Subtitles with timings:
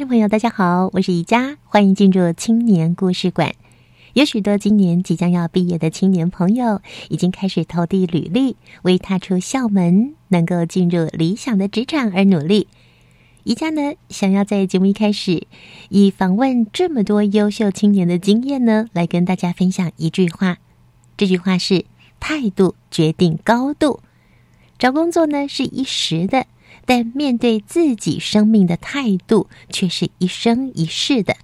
[0.00, 3.52] 家庭朋友，大家好，我是宜佳，欢迎进入青年故事馆。
[4.14, 12.66] 有许多今年即将要毕业的青年朋友，已经开始投递履历，为踏出校门，能够进入理想的职场而努力。
[13.44, 15.46] 宜家呢，想要在节目一开始，
[15.90, 20.56] 以访问这么多优秀青年的经验呢，来跟大家分享一句话。
[21.18, 21.84] 这句话是：
[22.18, 24.00] 态度决定高度。
[24.78, 26.46] 找工作呢是一时的。
[26.90, 31.36] 但面对自己生命的态度，却是一生一世的。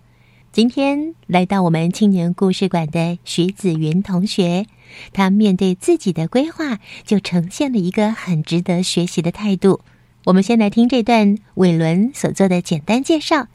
[0.50, 4.66] 今天来到我们青年故事馆的徐子云同学，
[5.12, 9.83] 他面对自己的规划，就呈现了一个很值得学习的态度。
[10.25, 13.47] 我们先来听这段伟伦所做的简单介绍。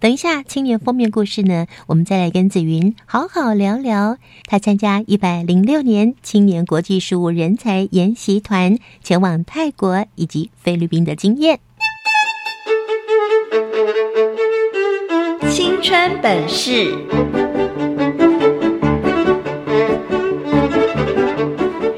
[0.00, 11.58] 等一下，青年封面故事呢，我们再来跟子云好好聊聊他参加一百零六年青年国际事务人才研习团前往泰国以及菲律宾的经验。
[15.50, 16.94] 青春本事，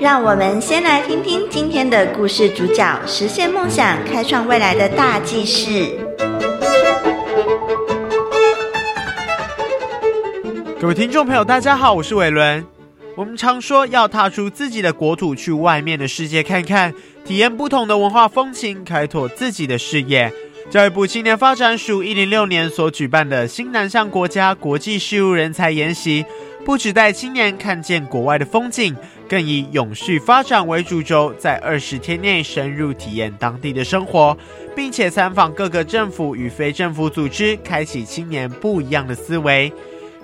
[0.01, 5.99] 让我们先来听听今天的故事主角实现梦想、开创未来的大计事。
[10.81, 12.65] 各位听众朋友，大家好，我是伟伦。
[13.15, 20.33] 我们常说要踏出自己的国土，去外面的世界看看，体验不同的文化风情，开拓自己的视野。
[20.71, 26.25] 教育部青年发展署一零六年所举办的新南向国家国际事务人才研习，
[26.65, 28.97] 不只带青年看见国外的风景，
[29.29, 34.35] 更以永续发展为主轴，在二十天内深入体验当地的生活，
[34.75, 39.71] 并且参访各个政府与非政府组织，开启青年不一样的思维。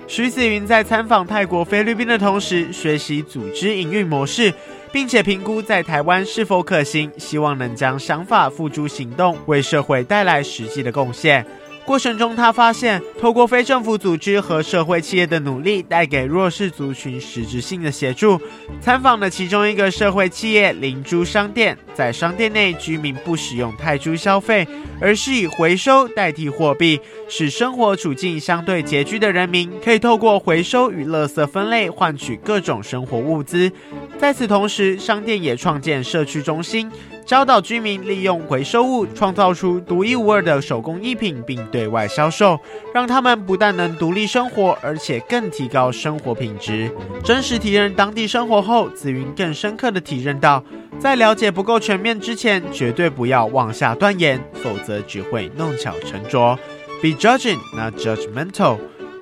[0.07, 4.53] 徐子云在参访泰国、菲律宾的同时，学习组织营运模式，
[4.91, 11.45] 并且评估在台湾是否可行，希望能将想法付诸行动，为社会带来实际的贡献。
[11.87, 18.37] 过程中，他发现透过非政府组织和社会企业的努力，带给弱势族群实质性的协助。
[18.81, 24.67] 参访的其中一个社会企业灵珠商店，在商店内居民不使用泰铢消费，
[24.99, 26.99] 而是以回收代替货币，
[27.29, 33.71] 使生活处境相对拮据的人民可以透过回收与垃圾分类换取各种生活物资。
[34.19, 36.91] 在此同时，商店也创建社区中心。
[37.27, 42.57] 教导居民利用回收物创造出独一无二的手工艺品，并对外销售，
[42.93, 46.89] 让他们不但能独立生活，而且更提高生活品质。
[47.25, 50.63] 真实体验当地生活后，紫云更深刻的体认到，
[50.97, 56.57] 在了解不够全面之前，绝对不要妄下断言，否则只会弄巧成拙。
[57.01, 58.77] Be judging, not judgmental。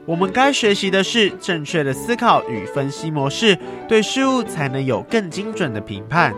[0.05, 3.57] 我们该学习的是正确的思考与分析模式，
[3.87, 6.35] 对事物才能有更精准的评判。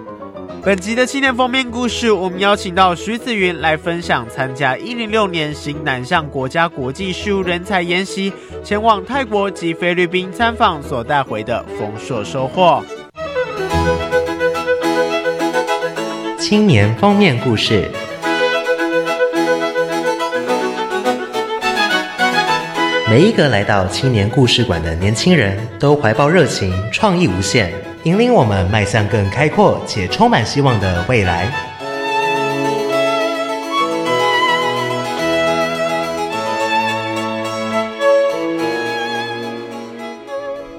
[0.67, 8.33] 本集的青年封面故事，我们邀请到徐子云来分享参加一零六年新南向国家国际事务人才研习，
[8.65, 12.83] 前往泰国及菲律宾参访所带回的丰硕收获。
[16.37, 17.89] 青年封面故事，
[23.09, 27.86] 每一个来到青年故事馆的年轻人都怀抱热情，创意无限。
[28.07, 31.51] 引领我们迈向更开阔且充满希望的未来。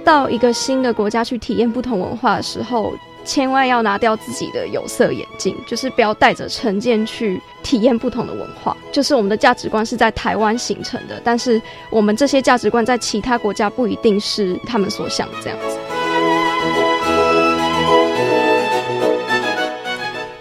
[0.03, 2.95] 到一个新的国家去体验不同文化的时候，
[3.27, 8.75] 千万要拿掉自己的有色眼镜，就是不要带着成见去体验不同的文化。
[8.91, 11.61] 就是我们的价值观是在台湾形成的，但是
[11.91, 15.98] 我们这些价值观在其他国家不一定是他们所想的这样子。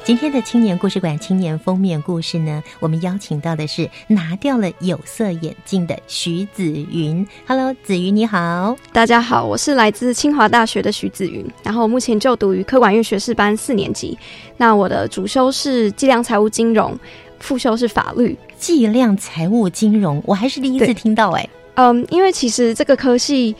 [0.07, 7.27] 今天的青年故事馆青年封面故事呢，我们邀请到的是拿掉了有色眼镜的徐子云。
[7.45, 14.17] Hello，子云你好，大家好，我是来自清华大学的徐子云，然后目前就读于科管院学士班四年级。
[14.55, 16.97] 那我的主修是计量财务金融，
[17.41, 18.33] 副修是法律。
[18.57, 21.49] 计量财务金融，我还是第一次听到哎。
[21.73, 23.53] 嗯，因为其实这个科系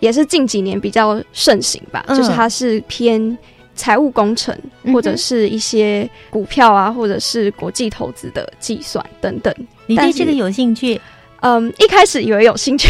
[0.00, 3.38] 也是近几年比较盛行吧，就是它是偏。
[3.74, 4.56] 财务工程，
[4.92, 9.54] 或者是一些股票啊，或者是国际投资的计算等等。
[9.86, 11.00] 你对这个有兴趣？
[11.44, 12.88] 嗯，一开始以为有兴趣，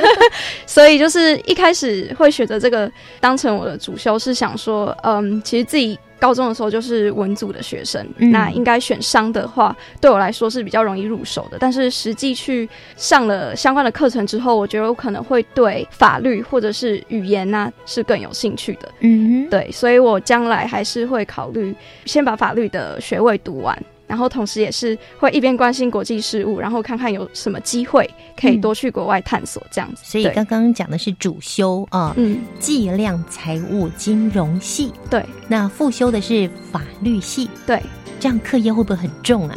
[0.66, 2.90] 所以就是一开始会选择这个
[3.20, 5.98] 当成我的主修，是想说，嗯，其实自己。
[6.22, 11.56] 高中的时候就是文组的学生，那应该选商的话，对我来说是比较容易入手的。
[11.58, 18.88] 但是实际去上了相关的课程之后，我觉得我可能会对法律或者是语言呐是更有兴趣的。
[19.00, 21.74] 嗯，对，所以我将来还是会考虑
[22.04, 23.76] 先把法律的学位读完。
[24.12, 28.06] 然后同时也是会一边关心国际事务，然后看看有什么机会
[28.38, 30.02] 可以多去国外探索这样子。
[30.04, 34.92] 所以刚刚讲的是主修啊，嗯，计量财务金融系。
[35.08, 37.48] 对，那副修的是法律系。
[37.66, 37.82] 对，
[38.20, 39.56] 这样课业会不会很重啊？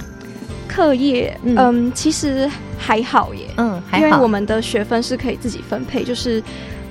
[0.70, 3.48] 课业，嗯，其实还好耶。
[3.58, 6.42] 嗯，还好，因为我们的学分是可以自己分配，就是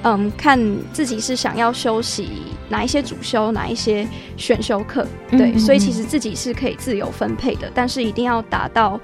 [0.04, 0.58] 嗯，看
[0.92, 2.28] 自己是想要休息。
[2.70, 4.08] 哪一些主修，哪一些
[4.38, 8.98] 选修课，对，所以其实自己是可以自由分配的，但是一定要达到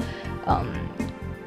[0.47, 0.65] 嗯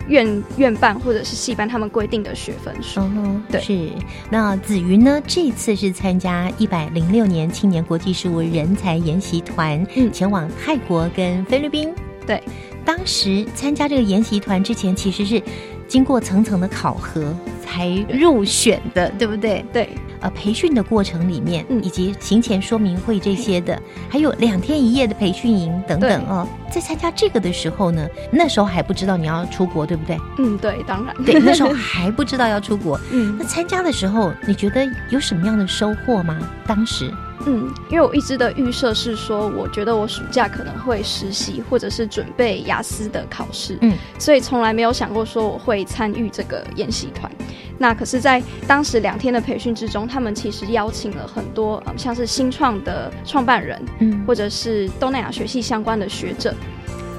[0.08, 3.02] 院院办或者是系班他们规定的学分数。
[3.50, 3.90] 对，是。
[4.30, 5.20] 那子瑜呢？
[5.26, 11.92] 这次是参加一百零六年青年国际事务人才研习团，嗯，前往泰国跟菲律宾。
[12.28, 12.42] 对，
[12.86, 15.42] 当时参加这个研习团之前，其实是
[15.88, 17.34] 经过层层的考核
[17.64, 19.66] 才入选的，对不对？
[19.72, 19.90] 对。
[20.22, 23.78] 呃，培训的过程里面，嗯以及行前说明会这些的，
[24.08, 30.18] 还有两天一夜的培训营等等哦，在参加这个的时候呢，那时候还不知道你要出国，对不对？
[30.38, 32.98] 嗯，对，当然，对，那时候还不知道要出国。
[33.12, 36.40] 嗯，那参加的时候，你觉得有什么样的收获吗？
[36.66, 37.12] 当时？
[37.46, 47.32] 嗯，因为我一直的预设是说，我觉得我暑假可能会实习，或者是准备雅思的考试，嗯，所以从来没有想过说我会参与这个研习团。
[47.78, 56.54] 那可是，在当时两天的培训之中，他们其实邀请了很多，嗯，像是新创的创办人，嗯，或者是东南亚学系相关的学者，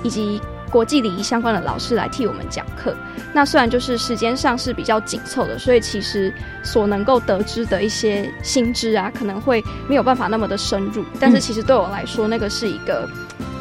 [0.03, 0.41] 以及。
[0.75, 2.97] 国际礼仪相关的老师来替我们讲课，
[3.33, 6.35] 那虽然就是时间上是比较紧凑的，所以其实
[6.65, 11.05] 所能够得知的一些新知啊，可能会没有办法那么的深入。
[11.21, 13.09] 但是其实对我来说，那个是一个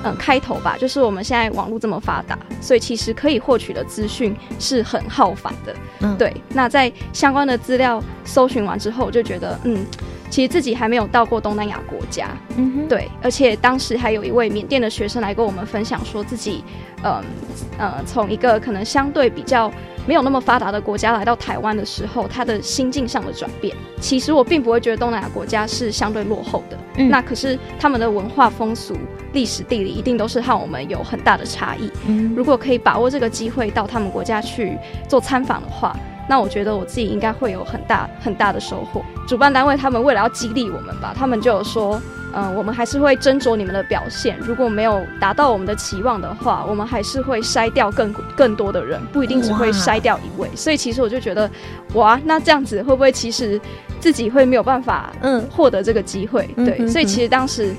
[0.03, 5.75] 嗯开头吧，就是我们现在网络这么发达，所以其实可以获取的资讯是很浩繁的。
[5.99, 6.35] 嗯，对。
[6.49, 9.85] 那在相关的资料搜寻完之后，我就觉得嗯。
[10.33, 16.63] 其实自己还没有到过东南亚国家，嗯，对，而且当时还有一位缅甸的学生来跟我们分享，说自己，
[17.03, 17.21] 嗯，
[17.77, 19.71] 呃，从一个可能相对比较
[20.07, 23.77] 没有那么发达的国家来到台湾的时候，他的心境上的转变。
[24.01, 28.97] 其实我并不会觉得东南亚国家是相对落后的，那可是他们的文化风俗、
[29.33, 31.91] 历史地理一定都是和我们有很大的差异。
[32.07, 34.75] 嗯，如果可以把握这个机会到他们国家去
[35.07, 35.95] 做参访的话。
[36.27, 39.03] 那我觉得我自己应该会有很大很大的收获。
[39.27, 42.01] 主办单位他们为了要激励我们吧，他们就有说，
[42.33, 50.49] 嗯，我们还是会斟酌你们的表现，如果没有达到我们的期望的话，我们还是会筛掉更更多的人，不一定只会筛掉一位。
[50.55, 51.49] 所以其实我就觉得，
[51.93, 53.59] 哇，那这样子会不会其实
[53.99, 56.47] 自己会没有办法，嗯，获得这个机会？
[56.57, 57.73] 对，所以其实当时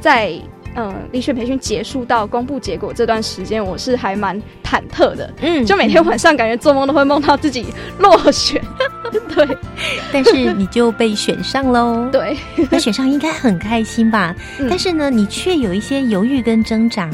[0.00, 0.40] 在。
[0.76, 5.32] 嗯，遴选培训结束到公布结果这段时间，我是还蛮忐忑的。
[5.40, 7.66] 嗯，就每天晚上感觉做梦都会梦到自己
[7.98, 8.62] 落选。
[9.34, 9.58] 对，
[10.12, 12.08] 但是你就被选上喽。
[12.12, 12.36] 对，
[12.70, 14.34] 被选上应该很开心吧？
[14.68, 17.10] 但是呢，你却有一些犹豫跟挣扎。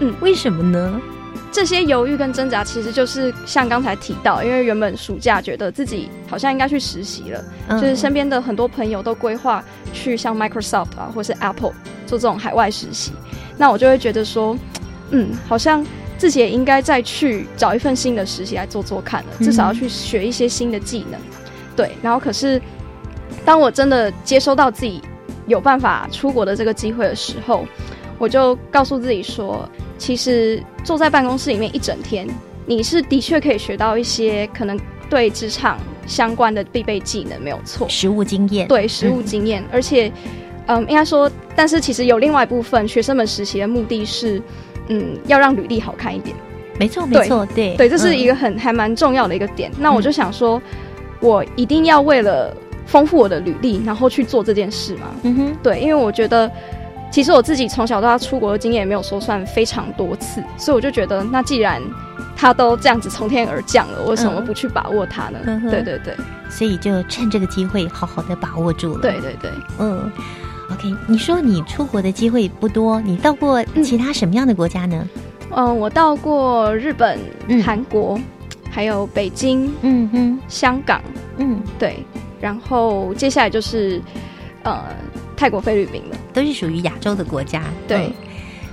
[0.00, 1.00] 嗯，为什么呢？
[1.56, 7.42] 这些犹豫跟挣扎，其实就是像刚才提到，因为原本暑假觉得自己好像应该去实习了，
[7.80, 11.72] 就是身边的很多朋友都规划去像 Microsoft 啊，或是 Apple。
[12.06, 13.10] 做这种海外实习，
[13.56, 14.56] 那我就会觉得说，
[15.10, 15.84] 嗯，好像
[16.18, 21.18] 自己也应该再去找一份新的实习来做做看了，至少要去学一些新的技能。
[21.74, 22.60] 对，然后可是
[23.46, 25.02] 当我真的接收到自己
[25.46, 27.66] 有办法出国的这个机会的时候，
[28.18, 29.68] 我就告诉自己说，
[29.98, 32.26] 其实坐在办公室里面一整天，
[32.66, 40.10] 你是的确可以学到一些可能对职场相关的必备技能，没有错，实务经验，对，实务经验，而且。
[40.68, 44.42] 嗯，应该说，但是其实有另外一部分学生们实习的目的是，
[44.88, 46.34] 嗯，要让履历好看一点。
[46.76, 49.70] 没错，没错，对，对，这是一个很还蛮重要的一个点。
[49.78, 50.60] 那我就想说，
[51.20, 52.52] 我一定要为了
[52.84, 55.14] 丰富我的履历，然后去做这件事嘛。
[55.22, 56.50] 嗯哼，对，因为我觉得，
[57.10, 61.80] 其实我自己从小到大出国的经验也没有说算非常多次，所以我就觉得，那既然
[62.36, 65.38] 他都这样子从天而降了，为什么不去把握它呢？
[65.46, 66.14] 嗯对对对
[66.50, 69.00] 所以就趁这个机会好好的把握住了。
[69.00, 69.50] 对对对。
[69.78, 70.10] 嗯
[70.70, 75.08] ，OK，你说你出国的机会不多，你到过其他什么样的国家呢？
[75.50, 78.18] 嗯，我到过日本、嗯韩国，
[78.70, 81.00] 还有北京、嗯哼，香港，
[81.38, 82.04] 嗯，对，
[82.40, 84.00] 然后接下来就是
[84.66, 84.84] 呃
[85.36, 86.16] 泰国、菲律宾的。
[86.32, 87.62] 都是属于亚洲的国家。
[87.88, 88.12] 对嗯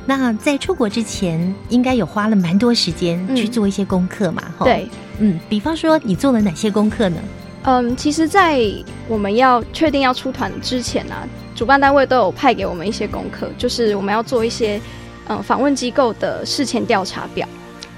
[0.05, 4.43] 那在出国之前，应该有花了蛮多时间嗯去做一些功课嘛？
[4.57, 4.85] 哈、对，
[5.19, 7.17] 嗯，比方说你做了哪些功课呢？
[7.63, 8.59] 嗯，其实，在
[9.07, 14.77] 我们要确定要出团之前啊，主办单位都有派给我们一些功课，就是我们要做一些
[15.29, 17.47] 嗯访问机构的事前调查表。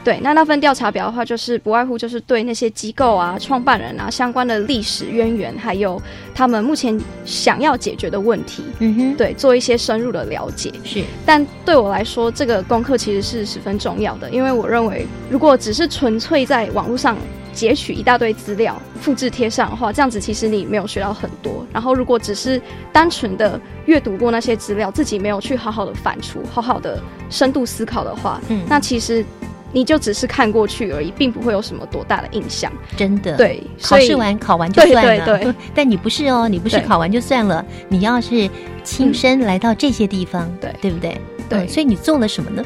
[0.06, 6.00] 对，那那份调查表的话，就是不外乎就是对那些机构啊、创办人啊相关的历史渊源，还有
[6.36, 10.72] 他们目前想要解决的问题，嗯哼，对，做一些深入的了解。
[10.84, 17.18] 是，但对我来说，这个功课其实是十分重要的，因为我认为，如果只是纯粹在网络上
[17.52, 21.66] 截取一大堆资料，复制贴上的话，这样子其实你没有学到很多。
[21.74, 29.26] 然后，如果只是单纯的阅读过那些资料，自己没有去好好的反刍、好好的深度思考的话，嗯那其实
[29.76, 32.72] 你就只是看过去而已，并不会有什么多大的印象。
[32.96, 33.36] 真的。。
[33.36, 38.50] 对，考试完考完就算了，对对 但你不是哦，你不是考完就算了，你要是
[38.86, 41.20] 亲身来到这些地方，对对不对？
[41.50, 42.64] 对嗯所以你做了什么呢？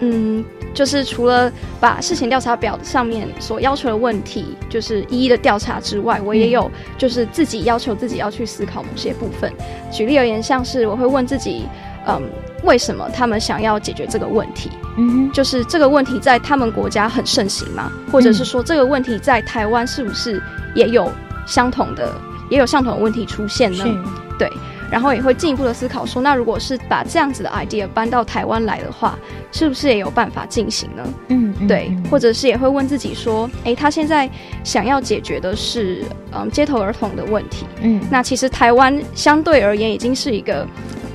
[0.00, 9.52] 嗯，就是除了把事情调查表上面所要求的问题，就是一一的调查之外，我也有就是自己要求自己要去思考某些部分。
[9.92, 11.64] 举例而言，像是我会问自己，
[12.08, 12.22] 嗯，
[12.62, 14.70] 为什么他们想要解决这个问题？
[14.96, 17.92] 嗯哼，就是这个问题在他们国家很盛行吗？
[18.10, 20.42] 或者是说这个问题在台湾是不是
[20.74, 21.10] 也有
[21.46, 22.12] 相同的
[22.50, 23.84] 也有相同的问题出现呢？
[24.38, 24.50] 对，
[24.90, 29.18] 然后也会进一步的思考说，那如果是把这样子的 idea 搬到台湾来的话，
[29.52, 31.02] 是不是也有办法进行呢？
[31.28, 34.30] 嗯，嗯对，嗯或者是也会问自己说，诶，他现在
[34.64, 40.66] 想要解决的是嗯街头儿童的问题，嗯，那其实台湾相对而言已经是一个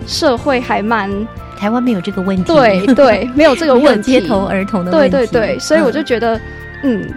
[0.07, 1.09] 社会还蛮
[1.57, 6.41] 台湾没有这个问题，对对 没有这个问题，街头儿童的对问题，对对，所以我就嗯觉得，
[6.83, 7.13] 嗯，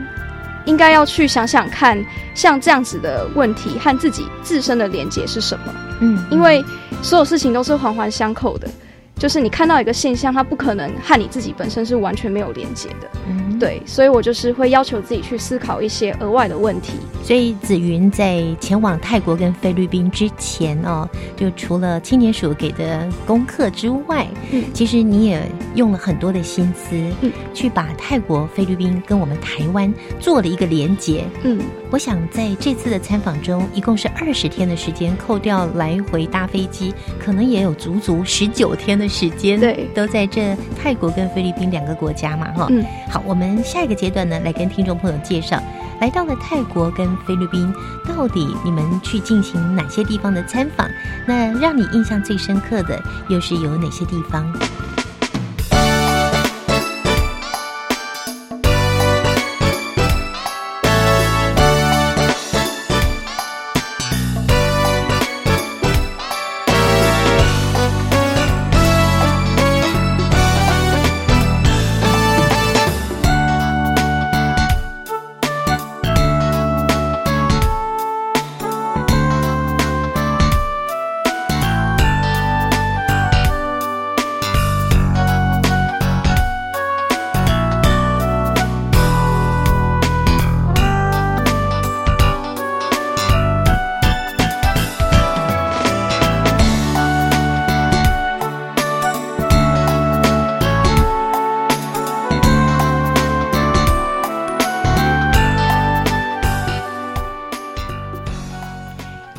[0.65, 2.03] 应该要去想想看，
[2.35, 5.75] 像这样子的问题和自己自身的连接是什么。
[6.01, 6.65] 嗯，因为
[7.03, 8.69] 所有事情都是环环相扣的，
[9.19, 13.11] 就是你看到一个现象，它不可能和你自己本身是完全没有连接的。
[13.27, 16.93] 嗯，对，所以我就是会要求自己去思考一些额外的问题。
[17.23, 25.43] 所以紫云在前往泰国跟菲律宾之前哦，就除了青年署给的功课之外，嗯其实你也
[25.75, 31.25] 用了很多的心思，嗯，去把泰国、菲律宾跟我们台湾做了一个连结。
[31.43, 31.59] 嗯，
[31.91, 42.67] 我想在这次的参访中，一共是二十天的时间，扣掉来回搭飞机，可能也有足足十九天的时间，对都在这泰国跟菲律宾两个国家嘛，哈。
[42.71, 45.63] 嗯，好，我们下一个阶段呢，来跟听众朋友介绍，
[46.01, 47.73] 来到了泰国跟菲律宾，
[48.07, 50.89] 到底你们去进行哪些地方的参访？
[51.27, 54.51] 那让你印象最深刻的又是有哪些地方？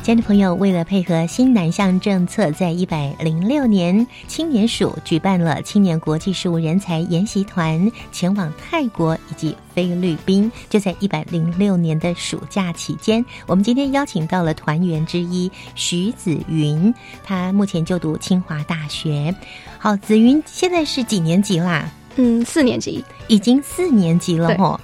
[0.08, 10.50] 亲爱的朋友，为了配合新南向政策，在一百零六年，青年署举办了青年国际事务人才研习团，前往泰国以及菲律宾。
[10.70, 19.34] 就在一百零六年的暑假期间，我们今天邀请到了团员之一徐子云，他目前就读清华大学。
[19.78, 21.86] 好，子云现在是几年级啦？
[22.16, 24.80] 嗯，四年级，已经四年级了对吼。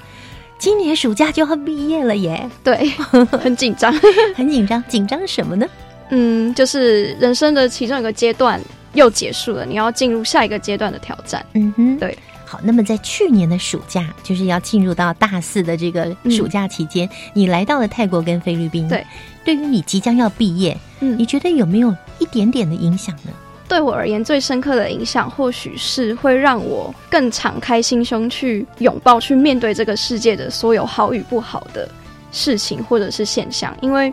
[0.59, 2.89] 今年暑假就要毕业了耶，对，
[3.43, 3.93] 很紧张。
[4.35, 5.67] 很紧张，紧张什么呢？
[6.11, 8.61] 嗯，就是人生的其中一个阶段
[8.95, 11.45] 又结束了，你要进入下一个阶段的挑战。
[11.55, 12.17] 嗯哼，对。
[12.47, 18.87] 好，那么在去年的暑假，就是要进入到大四的这个暑假期间，你来到了泰国跟菲律宾。
[18.89, 19.05] 对，
[19.45, 23.33] 对于你即将要毕业，嗯你觉得有没有一点点的影响呢？
[23.67, 31.89] 对我而言最深刻的影响，或许是会让我更敞开心胸去拥抱、去面对这个世界的所有好与不好的
[32.31, 33.75] 事情或者是现象。
[33.81, 34.13] 因为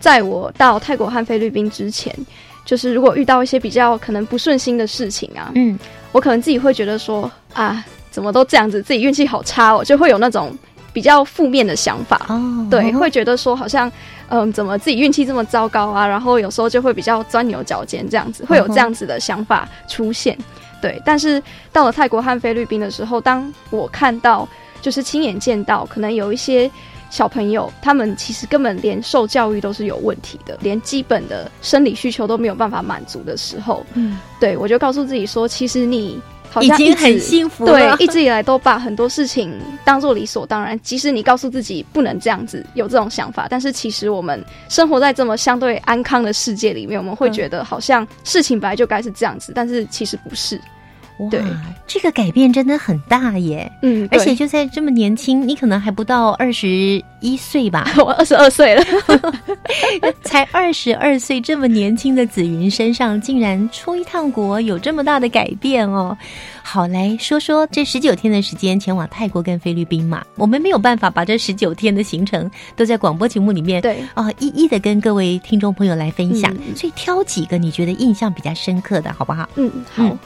[0.00, 2.14] 在我到泰国和菲律宾之前，
[2.64, 5.78] 就是如果遇到一些比较可能不顺心的事情啊，嗯，
[6.12, 10.56] 我可能自己会觉得说啊，怎么都这样子，自己运气好差哦，就会有那种
[10.98, 12.26] 比较负面的想法。
[12.28, 13.88] 哦，对，会觉得说好像，
[14.30, 16.04] 嗯，怎么自己运气这么糟糕啊？
[16.04, 20.36] 然后有时候就会比较钻牛角尖，这样子会有这样子的想法出现。
[20.82, 21.40] 对，但是
[21.72, 24.48] 到了泰国和菲律宾的时候，当我看到，
[24.82, 26.68] 就是亲眼见到，可能有一些
[27.10, 36.20] 小朋友，他们其实根本连受教育都是有问题的，连基本的生理需求都没有办法满足的时候，嗯，对我就告诉自己说，其实你。
[36.50, 39.52] 好像已经很幸福了对，一直以来都把很多事情
[39.84, 40.78] 当做理所当然。
[40.80, 50.60] 即使你告诉自己不能这样子，有这种想法，但是其实我们生活在这么相对安康的世界里面，我们会觉得好像事情本来就该是这样子，但是其实不是。
[51.30, 51.42] 对，
[51.86, 53.70] 这个改变真的很大耶。
[53.82, 57.90] 嗯，而且就在这么年轻，你可能还不到二十一岁吧？
[57.98, 58.84] 我二十二岁了，
[60.22, 66.16] 才二十二岁，这么年轻的紫云身上竟然出一趟国，有这么大的改变哦。
[66.62, 79.48] 好，来说说这十九天的时间前往泰国跟菲律宾嘛，我们没有办法把这十九天的行程都在广播节目里面对啊、一一的跟各位听众朋友来分享，嗯所以挑几个你觉得印象比较深刻的好不好？
[79.56, 80.04] 嗯，好。
[80.04, 80.18] 嗯，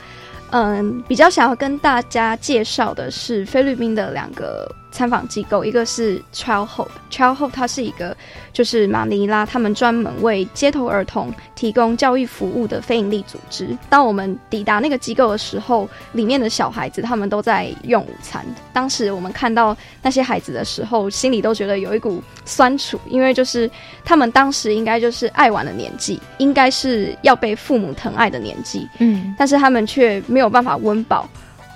[0.53, 8.17] 嗯比较想要跟大家介绍的是菲律宾的两个参访机构，一个是 Child Hope，Child Hope 它是一个
[8.53, 13.77] 就是马尼拉他们专门为街头儿童提供教育服务的非营利组织。
[13.89, 18.45] 当我们抵达那个机构的时候，里面的小孩子他们都在用午餐。
[18.73, 23.71] 当时我们看到那些孩子的时候，心里都觉得有一股酸楚，因为就是
[24.05, 28.87] 他们当时应该就是爱玩的年纪，应该是要被父母疼爱的年纪。
[28.99, 31.27] 嗯但是他们却没有办法温饱，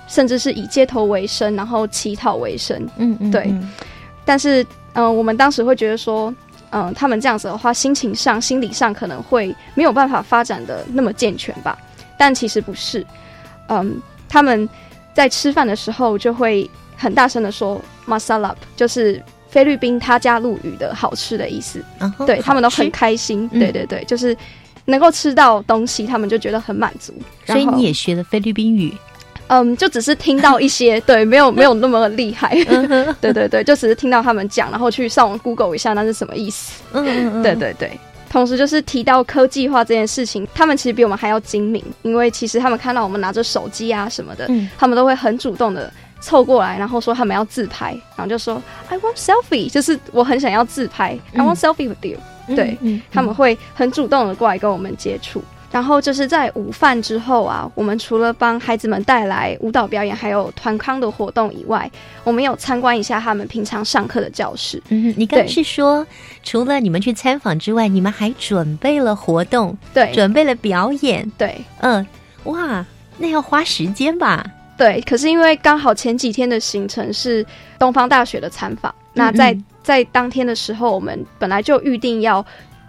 [0.07, 2.81] 甚至是以街头为生，然后乞讨为生。
[2.97, 3.69] 嗯嗯，对嗯
[4.25, 6.33] 但是，嗯、我们当时会觉得说，
[6.71, 11.77] 嗯、他们这样子的话，心情上、心理上可能会没有办法发展的那么健全吧。
[12.17, 13.05] 但其实不是，
[13.69, 14.67] 嗯，他们
[15.13, 21.81] 在吃饭的时候就会很大声的说 “masala”，就是菲律宾他家陆语的好吃的意思。
[22.25, 23.47] 对他们都很开心。
[23.53, 24.35] 嗯对对对，就是
[24.83, 27.13] 能够吃到东西，他们就觉得很满足。
[27.45, 28.93] 所以你也学了菲律宾语，
[29.47, 32.57] 嗯，就只是听到一些，对，没有没有那么厉害。
[32.67, 36.81] 嗯对对对，就只是听到他们讲，然后去上网 Google 一下那是什么意思。
[36.93, 37.99] 嗯嗯嗯，对对对。
[38.29, 52.17] 同时，就是提到科技化这件事情，他们其实比我们还要精明，因为其实他们看到我们拿着手机啊什么的，嗯他们都会很主动的凑过来，然后说他们要自拍，然后就说 I want selfie，就是我很想要自拍、i 嗯 want selfie with you。
[52.53, 55.41] 对，嗯，他们会很主动的过来跟我们接触。
[55.71, 61.91] 然后就是在午饭之后啊，我们除了帮孩子们带来舞蹈表演，还有团康的活动以外，
[62.23, 64.81] 我们有参观一下他们平常上课的教室。
[64.89, 65.47] 嗯，你刚对。
[65.47, 66.07] 是说，
[66.41, 70.11] 除了你们去参访之外，你们还准备了活动，对。
[70.13, 71.59] 准备了表演，对。
[71.81, 72.05] 嗯，
[72.45, 72.85] 哇，
[73.17, 74.45] 那要花时间吧？
[74.77, 77.45] 对，可是因为刚好前几天的行程是
[77.77, 79.65] 东方大学的参访，那在嗯。
[79.87, 82.45] 在当天的时候，我们本来就预定要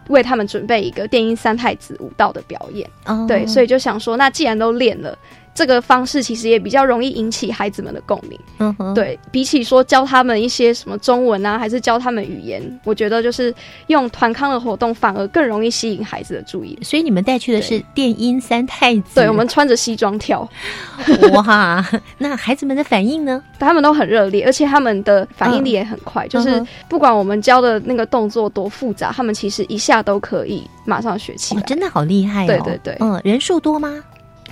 [0.08, 2.88] 为他们准备一个电音三太子舞蹈的表演。
[3.06, 5.16] 哦，对，所以就想说，那既然都练了，
[5.58, 8.38] 这个方式其实也比较容易引起孩子们的共鸣。
[8.58, 13.52] 嗯哼，对比起说教他们一些什么中文啊，还是教他们语言，我觉得就是
[13.88, 16.78] 用团康的活动反而更容易吸引孩子的注意。
[16.80, 20.48] 所以你们带去的是电音三太子，对，我们穿着西装跳，
[21.34, 21.84] 哇，
[22.18, 23.42] 那孩子们的反应呢？
[23.58, 32.46] 他们都很热烈，而且他们的反应力也很快，就是不管我们教的那个动作多复杂，他们其实一下都可以马上学起来。，哦真的好厉害哦！
[32.46, 34.02] 对对对嗯，人数多吗？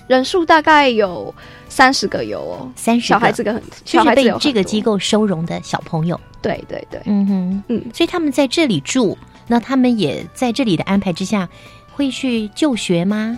[0.07, 1.35] 人数大概有
[1.69, 6.19] 三十个有哦，三十，小孩子个很，就是被这个机，构收容的小朋友。
[6.41, 11.49] 对对对，嗯哼，嗯，所以他们在这里住，那他们也在这里的安排之下，
[11.93, 13.37] 会去就学吗？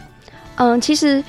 [0.56, 1.24] 嗯，其实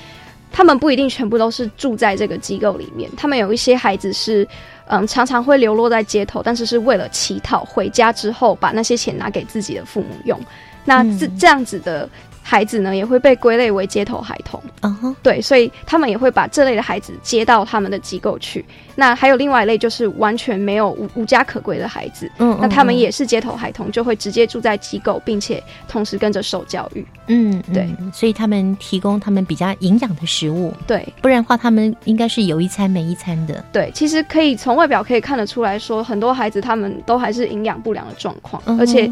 [0.52, 4.46] 他们不一定全部都是住在这个机构里面，他们有一些孩子是，
[4.88, 10.38] 嗯，常常会流落在街头，但是是为了乞讨，回家之后把那些钱拿给自己的父母用。
[10.84, 11.38] 那这、嗯。
[11.38, 12.08] 这样子的
[12.50, 14.60] 孩子呢，也会被归类为街头孩童。
[14.80, 18.64] 嗯哼，对，所以他们也会把这类的孩子接到他们的机构去。
[18.96, 27.06] 那还有另外一类，就是完全没有无无家可归的孩子，嗯，那他们嗯也是街头孩童，就会直接住在机构，并且同时跟着受教育。
[27.28, 33.64] 嗯，嗯对，所以他们提供他们比较营养的食物，对不然的话，他们应该是有一餐没一餐的。
[33.72, 39.08] 对，其实可以从外表可以看得出来说，很多孩子他们都还是营养不良的状况，嗯而且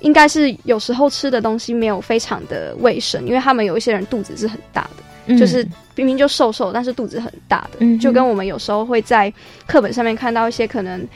[0.00, 5.02] 应该是有时候吃的东西没有非常的卫生，因为他们有一些人肚子是很大的。
[5.26, 9.32] 嗯就是明明就瘦瘦，但是肚子很大的，嗯就跟我们有时候会在
[9.66, 11.06] 课本上面看到一些可能。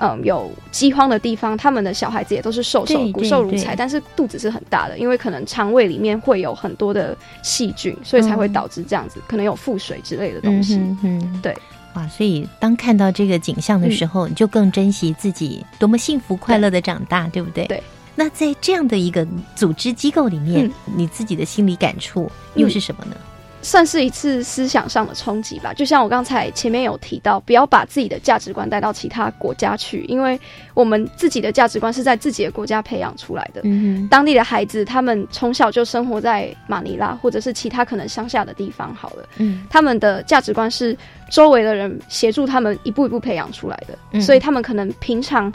[0.00, 10.76] 嗯，有饥荒的地方，他们的小孩子也都是瘦瘦、骨瘦如柴，但是肚子是很大的，因为可能肠胃里面会有很多的细菌，所以才会嗯导致这样子，可能有腹水之类的东嗯西。
[10.76, 11.52] 哼哼，对。
[11.94, 17.66] 哇，所以当看到这个景象的时候，你就更珍惜自己多么幸福快乐的长大，对不对？
[17.66, 17.82] 对。
[18.18, 23.14] 那在这样的一个组织机构里面，嗯你自己的心理感触又是什么呢？
[23.62, 25.72] 算是一次思想上的冲击吧。
[25.72, 30.36] 就像我刚才前面有提到，不要把自己的价值观带到其他国家去，因为
[30.74, 33.60] 我们自己的价值观是在自己的国家培养出来的。
[33.62, 40.96] 嗯当地的孩子，他们从小就生活在马尼拉或者是其他可能乡下的地方，好了，嗯他们的价值观是
[41.30, 45.52] 周围的人协助他们一步一步培养出来的，嗯所以他们可能平常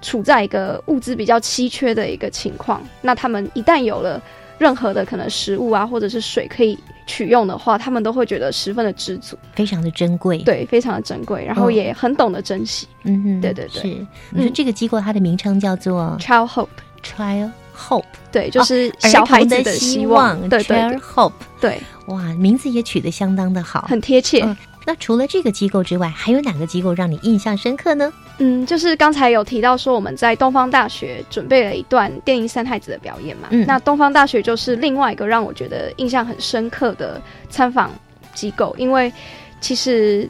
[0.00, 4.20] 处在一个物资比较稀缺的一个情况，那他们一旦有了
[4.58, 11.74] 任何的可能食物啊，或者是水可以取用的话，他们都会觉得十分的知足，非常的珍贵。，对，非常的珍贵，然后嗯。
[11.74, 12.86] 也很懂得珍惜。
[13.04, 13.82] 嗯哼，对对对。
[13.82, 14.06] 是。
[14.30, 20.76] 你说这个机构它的名称叫做？Child Hope，Child Hope，对，就是小孩子的希望，对对。
[20.76, 24.42] Trial 对 Hope，对，哇，名字也取得相当的好，很贴切。
[24.44, 28.10] 嗯那除了这个机构之外，还有哪个机构让你印象深刻呢？
[28.40, 33.48] 嗯，就是刚才有提到说我们在东方大学准备了一段电音三太子的表演嘛。
[33.50, 37.90] 嗯那东方大学就是另外一个让我觉得印象很深刻的参访
[38.34, 39.12] 机构，因为
[39.60, 40.28] 其实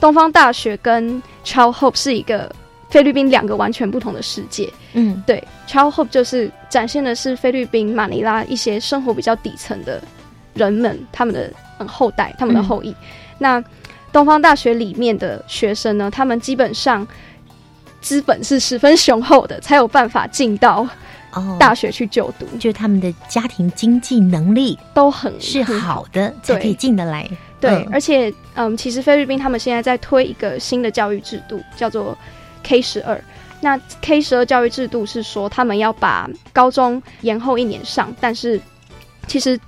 [0.00, 2.50] 东方大学跟 Child Hope 是一个
[2.90, 4.72] 菲律宾两个完全不同的世界。
[4.92, 10.00] 嗯对，Child Hope 就是展现的是菲律宾马尼拉一些生活比较底层的
[10.54, 12.94] 人们，他们的嗯后代，他们的后裔。
[13.36, 13.62] 那
[14.12, 17.06] 东方大学里面的学生呢，他们基本上
[18.00, 20.86] 资本是十分雄厚的，才有办法进到
[21.32, 27.28] 哦，大学去就读，就是他们的家庭经济能力都很是很好的，才可以进得来。
[27.60, 32.16] 对，嗯而且嗯，其实菲律宾他们现在在推一个新的教育制度，叫做
[32.62, 33.20] K 十二。
[33.60, 38.60] 那 K 十二教育制度是说，他们要把高中延后一年上，但是
[39.26, 39.58] 其实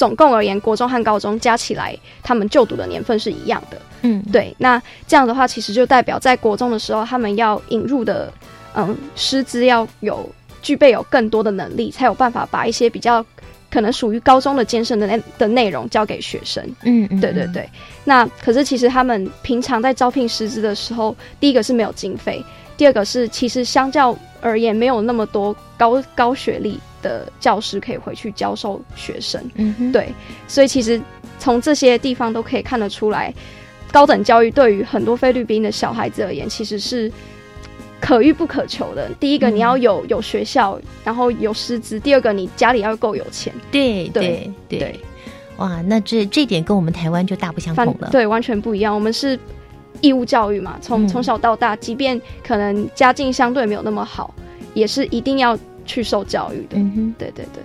[0.00, 3.76] 总共而言，国中和高中加起来，他们就读的年份是一样的。
[4.00, 8.32] 嗯，对，那这样的话，其实就代表在国中的时候，他们要引入的
[8.74, 10.26] 嗯师资要有
[10.62, 13.22] 具备有更多的能力，才有办法把一些比较
[13.70, 16.64] 可能属于高中的艰深的内的内容交给学生。
[16.82, 17.68] 嗯嗯，嗯，对对对，
[18.02, 22.42] 那可是其实他们平常在招聘师资的时候，第一个是没有经费，
[22.78, 29.42] 第二个是其实相较而言没有那么多高高学历的教师可以回去教授学生。
[29.56, 30.12] 嗯哼，对，
[30.46, 31.00] 所以其实
[31.38, 33.32] 从这些地方都可以看得出来，
[33.92, 37.10] 高等教育对于很多菲律宾的小孩子而言，其实是
[38.00, 39.10] 可遇不可求的。
[39.20, 43.52] 第一个，嗯你要有有学校，然后有师资；第二个，你家里要够有钱。
[43.70, 44.98] 对对对
[45.56, 48.08] 哇，那这这点跟我们台湾就大不相同了。
[48.10, 48.94] 对，完全不一样。
[48.94, 49.38] 我们是
[50.00, 54.32] 义务教育嘛，从嗯从小到大，即便可能家境相对没有那么好，
[54.72, 55.58] 也是一定要
[55.90, 56.78] 去受教育的。
[56.78, 57.14] 嗯哼。
[57.18, 57.62] 对对对。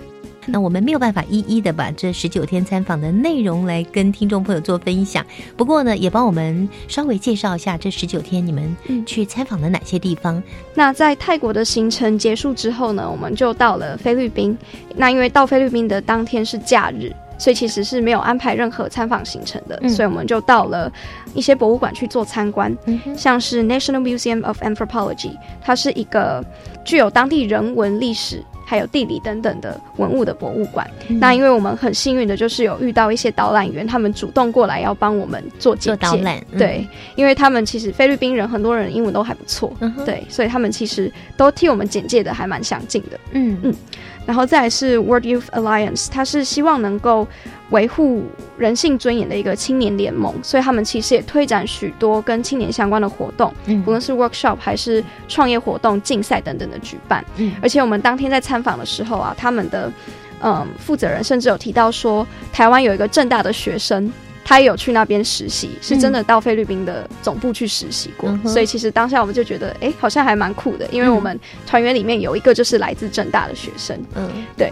[0.48, 5.26] 那我们没有办法一一的把这十九天参访的内容来跟听众朋友做分享，
[5.58, 10.42] 不过呢，也帮我们稍微介绍一下这十九天你们嗯去参访的哪些地方。
[10.76, 14.56] 那在泰国的行程结束之后呢，我们就到了菲律宾。
[14.96, 20.92] 那因为到菲律宾的当天是假日，所以其实是没有安排任何参访行程的，嗯所以我们就到了
[21.34, 26.44] 一些博物馆去做参观，嗯，像是 National Museum of Anthropology，它是一个
[26.84, 28.44] 具有当地人文、历史。
[28.68, 30.90] 还有地理等等的文物的博物馆。
[31.08, 36.08] 嗯那因为我们很幸运的就是有遇到一些导览员，他们主动过来要帮我们做简介。
[36.08, 43.20] 做导览，嗯对，，因为他们其实菲律宾人很多人英文都还不错，嗯，对，所以他们其实都替我们简介的还蛮详尽的。
[43.34, 43.76] 嗯嗯
[44.26, 47.28] 然后再来是 World Youth Alliance，它是希望能够
[47.70, 48.24] 维护
[48.58, 57.24] 人性尊严的一个青年联盟，所以他们其实也推展许多跟青年相关的活动，嗯不论是 workshop 还是创业活动、竞赛等等的举办。
[57.38, 59.92] 嗯而且我们当天在参访的时候啊，他们的
[60.42, 64.12] 嗯负责人甚至有提到说，台湾有一个正大的学生。
[64.48, 74.30] 他也有去那边实习，是真的到菲律宾的总部去实习过，嗯所以其实当下我们就觉得，哎、好像还蛮酷的，因为嗯我们团员里面有一个就是来自正大的学生，嗯。
[74.56, 74.72] 对，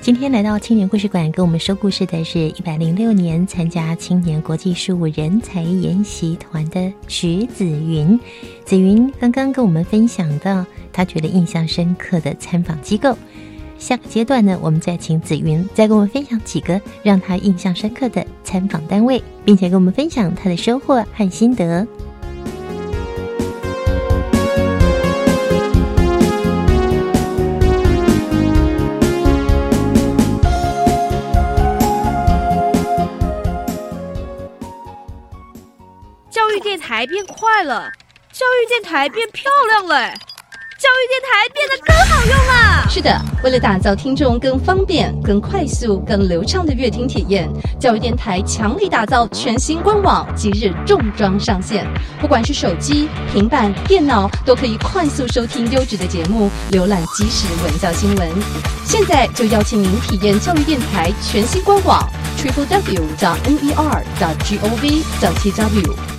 [0.00, 8.18] 今天来到青年故事馆，跟我们说故事的是一百零六年参加青年国际事务人才研习团的徐子云。
[8.64, 13.16] 子云刚刚跟我们分享到他觉得印象深刻的参访机构。
[13.78, 21.86] 下个阶段呢我们再请紫云再跟我们分享几个让她印象深刻的参访单位并且跟我们分享她的收获和心得。
[36.30, 37.90] 教育电台变快了
[38.32, 40.35] 教育电台变漂亮了。
[40.78, 42.86] 教育电台变得更好用了。
[42.90, 47.48] 是的，为了打造听众更方便、更快速、更流畅的乐听体验，
[47.80, 51.86] 教育电台强力打造全新官网，即日重装上线。
[52.20, 58.28] 不管是手机、平板、电脑，都可以快速收听优质的节目，浏览即时文教新闻。
[58.84, 63.02] 现在就邀请您体验教育电台全新官网：triple w.
[63.18, 64.04] 到 n e r.
[64.20, 65.02] 到 g o v.
[65.22, 66.15] 到 t w。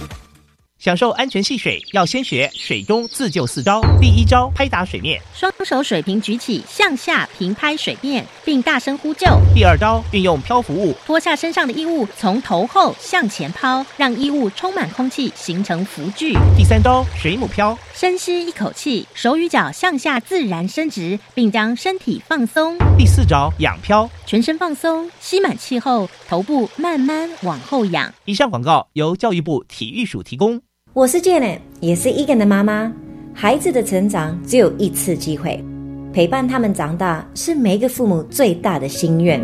[0.80, 3.82] 享受安全戏水，要先学水中自救四招。
[4.00, 9.26] 第一招，拍打水面，双手水平举起，向下平拍水面，并大声呼救。
[9.56, 16.38] 第二招，运用漂浮物，脱下身上的衣物，从头后向前抛，让衣物充满空气，形成浮具。
[16.56, 22.78] 第三招，水母漂，深吸一口气，手与脚向下自然伸直，并将身体放松。
[22.96, 28.14] 第四招，仰漂，全身放松，吸满气后，头部慢慢往后仰。
[28.26, 30.62] 以上广告由教育部体育署提供。
[30.92, 32.92] 我是 Janet，也是 Egan 的妈妈。
[33.34, 35.64] 孩子的成长只有一次机会，
[36.12, 39.42] 陪伴他们长大是每一个父母最大的心愿。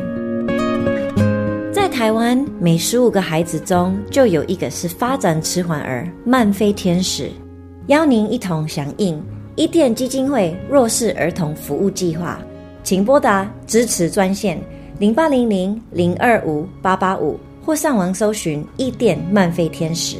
[1.71, 7.31] 在台湾，每十五个孩子中就有一个是发展迟缓儿、慢飞天使。
[7.87, 9.23] 邀您一同响应
[9.55, 12.37] 伊甸基金会弱势儿童服务计划，
[12.83, 14.61] 请拨打支持专线
[14.99, 20.17] 零八零零零二五八八五，或上网搜寻一点慢飞天使。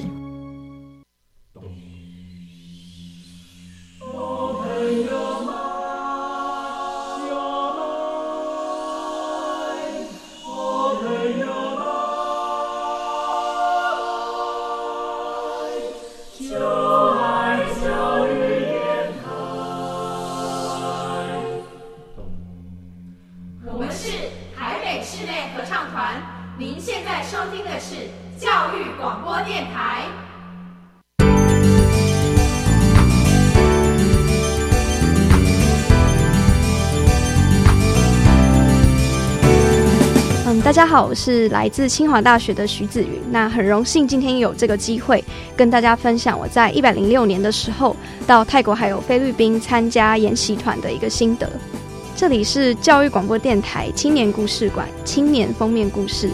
[40.74, 43.22] 大家好，我是来自清华大学的徐子云。
[43.30, 45.24] 那很荣幸今天有这个机会
[45.56, 51.48] 跟大家分享我在一百零六年的时候到泰国还有菲律宾参加研习团的一个心得。
[52.16, 56.32] 这里是教育广播电台青年故事馆青年封面故事。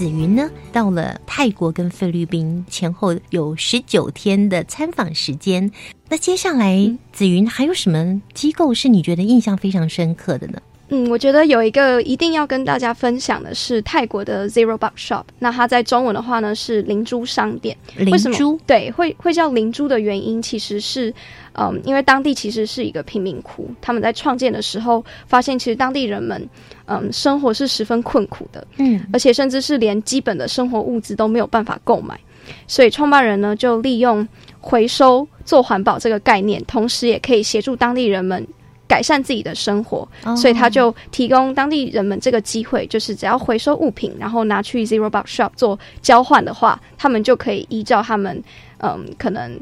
[0.00, 5.70] 子云呢到了泰国跟菲律宾前后有十九天的参访时间。
[6.08, 10.62] 那接下来，子云还有什么机构是你觉得印象非常深刻的呢？
[10.90, 15.22] 嗯，我觉得有一个一定要跟大家分享的是泰国的 Zero Buck Shop。
[15.38, 17.76] 那它在中文的话呢是灵珠商店。
[17.96, 21.14] 灵珠对，会会叫灵珠的原因其实是，
[21.54, 26.48] 嗯，因为当地其实是一个贫民窟，他们在创建的时候发现，其实当地人们，
[26.86, 32.18] 嗯，生活是十分困苦的，嗯，而且甚至是连基本的生活物资都没有办法购买，
[32.66, 34.26] 所以创办人呢就利用
[34.60, 35.26] 回收。
[35.42, 38.46] 做环保这个概念，同时也可以协助当地人们
[38.90, 48.42] 改善自己的生活，所以他就提供当地人们这个机会，就是只要回收物品，然后拿去 Zero Box Shop 做交换的话，他们就可以依照他们
[48.78, 49.60] 嗯可能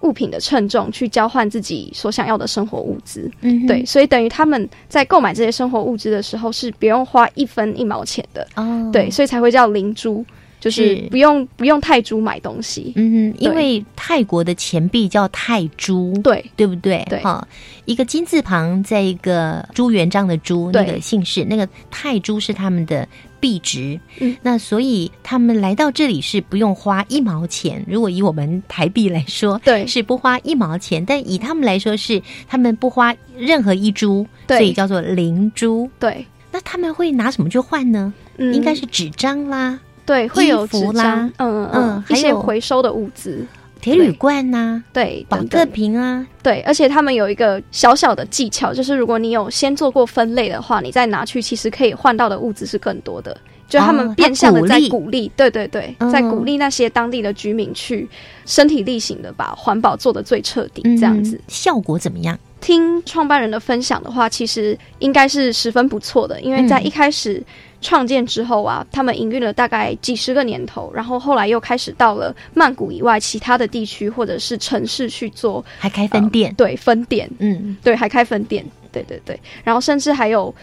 [0.00, 3.30] 物品的称重去交换自己所想要的生活物资。
[3.42, 8.48] 嗯，对，所以等于他们在购买这些生活物资的时候是不用花一分一毛钱的。
[8.56, 10.24] 哦，对，所以才会叫灵珠。
[10.64, 17.04] 就是不用不用泰铢买东西，嗯，因为泰国的钱币叫泰铢，对对不对？
[17.10, 17.46] 对，哈，
[17.84, 23.06] 一个金字旁，在一个朱元璋的朱，那个姓氏，那个泰铢是他们的
[23.38, 27.84] 币值，嗯，那所以他们来到这里是不用花一毛钱。
[27.86, 35.86] 如果以我们台币来说，对，是不花一毛钱，但以他们来说是他们不花任何一铢，所以叫做零铢。
[36.00, 38.14] 对，那他们会拿什么去换呢？
[38.38, 39.78] 嗯，应该是纸张啦。
[40.06, 43.46] 对，会有纸啦，嗯嗯，一些回收的物资，
[43.80, 53.36] 铁铝罐呐，对，保特瓶啊，对，而且他们有一个小小的技巧，就是如果你有先做过分类的话，你再拿去，其实可以换到的物资是更多的。
[53.66, 58.06] 就他们变相的在鼓励，对对对，在鼓励那些当地的居民去
[58.44, 61.40] 身体力行的把环保做的最彻底，这样子。
[61.48, 62.38] 效果怎么样？
[62.64, 67.42] 听创办人的分享的话，其实应该是十分不错的，因为在一开始。
[67.84, 80.54] 创建之后啊，他们营运了大概几十个年头，然后后来又开始到了曼谷以外其他的地区或者是城市去做，还开分店，对分店，嗯，对，还开分店，对对对，然后甚至还有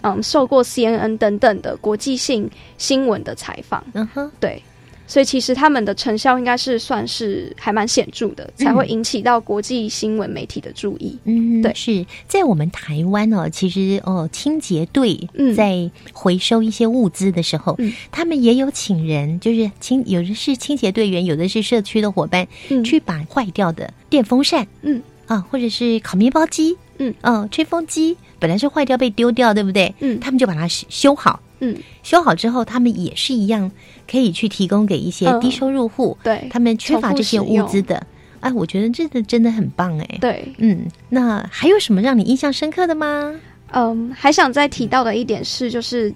[0.00, 4.60] 嗯受过 CNN 等等的国际性新闻的采访，嗯哼，对，
[5.06, 11.18] 所以其实他们的成效应该是算是还蛮显著的，才会引起到国际新闻媒体的注意。
[11.24, 17.78] 嗯，对，是在我们台湾哦，其实哦，清洁队在回收一些物资的时候，
[18.10, 22.48] 他们也有请人，就是清有的是清洁队员，有的是社区的伙伴，
[22.84, 25.02] 去把坏掉的电风扇，嗯。
[25.26, 27.14] 啊，或者是烤面包机，嗯。
[27.22, 29.94] 哦，吹风机本来是坏掉被丢掉，对不对？
[30.00, 31.40] 嗯，他们就把它修好。
[31.60, 33.70] 嗯，修好之后，他们也是一样，
[34.10, 38.04] 可以去提供给一些低收入户，对他们缺乏这些物资的。
[38.40, 40.18] 哎，我觉得这个真的很棒哎。
[40.20, 43.34] 对，嗯，那还有什么让你印象深刻的吗？
[43.72, 46.12] 嗯，还想再提到的一点是，就是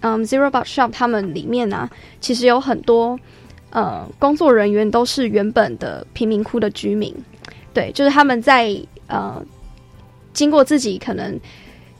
[0.00, 1.88] 嗯，Zero Box Shop 他们里面呢，
[2.20, 3.18] 其实有很多
[3.70, 7.14] 呃工作人员都是原本的贫民窟的居民，
[7.72, 8.76] 对，就是他们在
[9.06, 9.42] 呃
[10.34, 11.40] 经过自己可能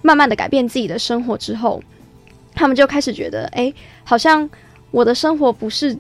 [0.03, 1.83] 慢慢的改变自己的生活之后。
[2.55, 3.73] 他们就开始觉得，哎，
[4.05, 4.49] 好像
[4.91, 5.97] 我的生活不是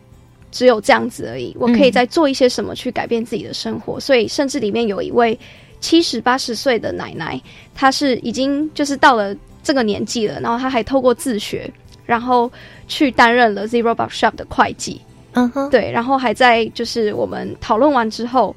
[0.50, 3.98] 只有这样子而已，我可以再做一些什么去改变自己的生活。
[4.00, 5.38] 所以，甚至里面有一位
[5.80, 7.40] 七十八十岁的奶奶，
[7.74, 11.70] 她是已经就是到了这个年纪了，然后她还透过自学，
[12.04, 12.50] 然后
[12.88, 15.00] 去担任了 Zero Box Shop 的会计。
[15.32, 18.54] 嗯哼，对，然后还在就是我们讨论完之后。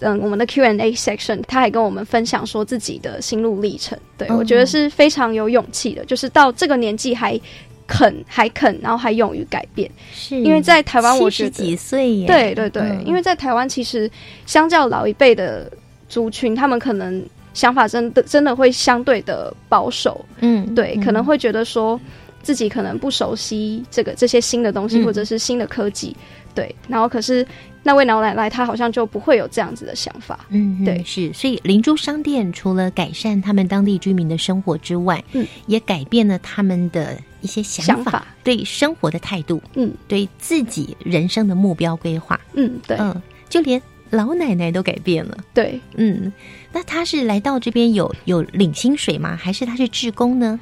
[0.00, 3.98] 嗯，我们的 Q&A section，他还跟我们分享说自己的心路历程。
[4.16, 7.40] 对我觉得是非常有勇气的，就是到这个年纪还
[7.86, 9.90] 肯还肯，然后还勇于改变。
[10.12, 12.26] 是因为在台湾，我觉得几岁耶？
[12.26, 14.08] 对对对，因为在台湾，其实
[14.46, 15.68] 相较老一辈的
[16.08, 17.20] 族群，他们可能
[17.52, 20.24] 想法真的真的会相对的保守。
[20.40, 22.00] 嗯，对，可能会觉得说
[22.40, 26.16] 自己可能不熟悉这个这些新的东西，或者是新的科技。
[26.54, 27.44] 对，然后可是。
[27.82, 30.46] 那位老奶奶，她好像就不会有这样子的想法。
[30.50, 31.32] 嗯，对，是。
[31.32, 45.38] 所以灵珠商店除了改善他们当地居民的生活之外，嗯，也改变了他们的一些想法，对生活的态度，嗯，对自己人生的目标规划，嗯，对，嗯，就连老奶奶都改变了。
[45.54, 46.32] 对，嗯，
[46.72, 49.36] 那她是来到这边有有领薪水吗？
[49.36, 50.58] 还是她是志工呢？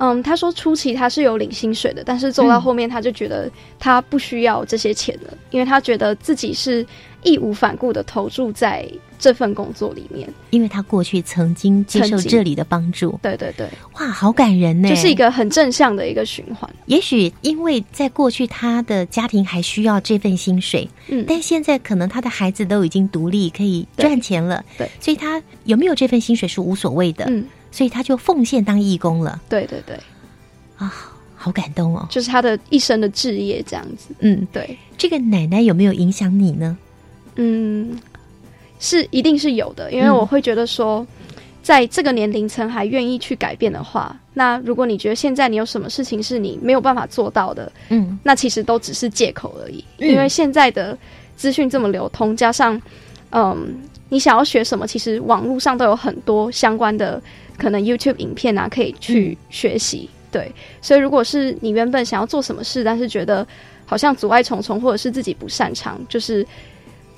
[0.00, 6.84] 嗯，他说初期他是有领薪水的，但是做到后面他就觉得他不需要这些钱了，因为他觉得自己是
[7.22, 13.20] 义无反顾的投注在这份工作里面，因为他过去曾经接受这里的帮助。
[13.22, 16.68] 对对对，哇，好感人呢，就是一个很正向的一个循环。
[16.86, 27.44] 也许因为在过去他的家庭还需要这份薪水，嗯，但现在可能他的孩子都已经独立可以赚钱了，对，所以他有没有这份薪水是无所谓的，嗯。
[27.70, 29.40] 所以他就奉献当义工了。
[29.48, 29.98] 对对对，
[30.76, 30.92] 啊，
[31.36, 32.06] 好感动哦！
[32.10, 34.14] 就是他的一生的志业这样子。
[34.18, 34.76] 嗯，对。
[34.98, 36.76] 这个奶奶有没有影响你呢？
[37.36, 37.98] 嗯，
[38.78, 41.06] 是一定是有的，因为我会觉得说，
[41.62, 49.82] 在这个年龄层还愿意去改变的话，那如果你觉得现在你有什么事情是你没有办法做到的，嗯，那其实都只是借口而已。
[49.96, 50.98] 因为现在的
[51.36, 52.78] 资讯这么流通，加上
[53.30, 53.74] 嗯，
[54.10, 57.22] 你想要学什么，其实网络上都有很多相关的。
[57.60, 60.08] 可能 YouTube 影片啊，可以去学习。
[60.32, 63.46] 对，所以如果是你原本想要做什么事，但是觉得
[63.84, 66.46] 好像阻碍重重，或者是自己不擅长，就是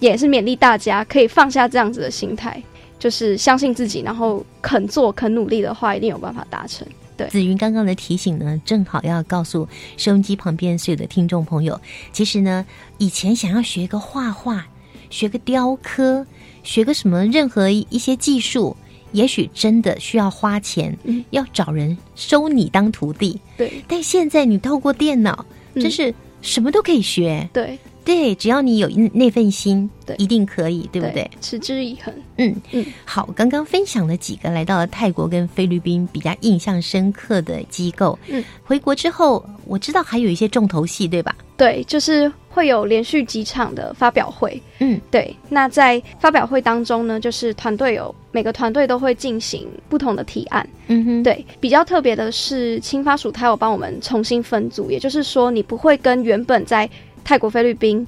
[0.01, 2.61] 也是勉励大家可以放下这样子的心态，
[2.99, 6.85] 就是相信自己，然后肯做、肯努力的话，一定有办法达成。
[7.15, 11.79] 对，紫云刚刚的提醒呢，正好要告诉收音机旁边所有的听众朋友，
[12.13, 12.65] 其实呢，
[12.97, 14.67] 以前想要学个画画、
[15.11, 16.27] 学个雕刻、
[16.63, 18.75] 学个什么任何一些技术。
[19.13, 20.97] 也许真的需要花钱，
[21.31, 23.39] 要找人收你当徒弟。
[23.57, 25.45] 对，但现在你透过电脑，
[25.75, 27.49] 真是什么都可以学。
[27.53, 31.31] 对，对，只要你有那份心，对，一定可以，对不对？
[31.41, 32.13] 持之以恒。
[32.39, 38.19] 嗯嗯，好，刚刚分享了几个来到了泰国跟菲律宾比较印象深刻的机构。
[38.29, 41.35] 嗯，回国之后，我知道还有一些重头戏，对吧？
[41.57, 44.61] 对，就是会有连续几场的发表会。
[44.81, 45.35] 嗯，对。
[45.49, 50.69] 那在发表会当中呢，就是团队有每个团队都会进行不同的提案。
[50.89, 51.45] 嗯哼，对。
[51.61, 56.89] 比较特别的是，青发署它有帮我们重新分组，也就是说，你不会跟原本在
[57.25, 58.07] 泰国、菲律宾。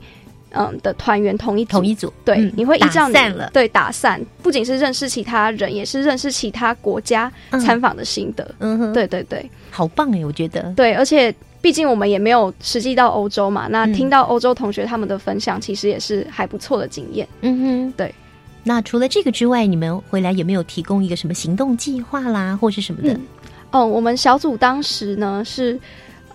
[0.57, 8.55] 嗯的团员同一同一组，对，你会依照散了，对打散，不仅是认识其他人，也是认识其他国家参访的心得。
[8.61, 10.73] 嗯哼，对对对，好棒哎，我觉得。
[10.77, 17.27] 对，而且毕竟我们也没有实际到欧洲嘛，那听到欧洲同学他们的分享，其实也是还不错的经验。
[17.41, 18.15] 嗯哼，对。
[18.63, 23.19] 那除了这个之外，你们回来有没有提供一个什么行动计划啦，或是什么的？
[23.73, 25.77] 哦，我们小组当时呢是，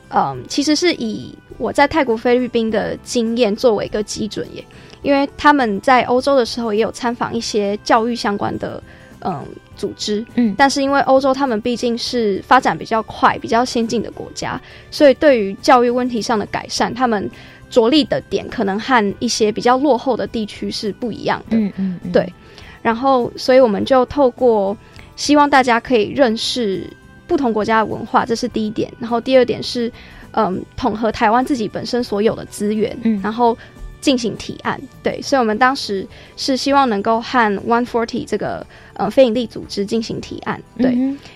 [0.09, 1.34] 嗯，其实是以。
[1.60, 4.66] 我在泰国、菲律宾的经验作为一个基准耶，
[5.03, 8.82] 因为他们在欧洲的时候也有参访一些教育相关的
[9.20, 9.45] 嗯
[9.76, 17.30] 组织，嗯，但是因为欧洲他们毕竟是发展比较快、比较先进的国家，所以对于教育问题上的改善，他们
[17.70, 22.34] 着力的点可能和一些比较落后的地区是不一样的，嗯嗯，对。
[22.82, 24.76] 然后，所以我们就透过
[25.18, 26.89] 希望大家可以认识
[27.28, 28.89] 不同国家的文化，这是第一点。
[28.97, 29.91] 然后第二点是，
[30.32, 33.57] 嗯，统合台湾自己本身所有的资源，嗯，然后
[34.01, 34.80] 进行提案。
[35.03, 36.07] 对，所以我们当时
[36.38, 38.65] 是希望能够和 One Forty 这个。
[38.99, 40.93] 呃，非营利组织进行提案，对。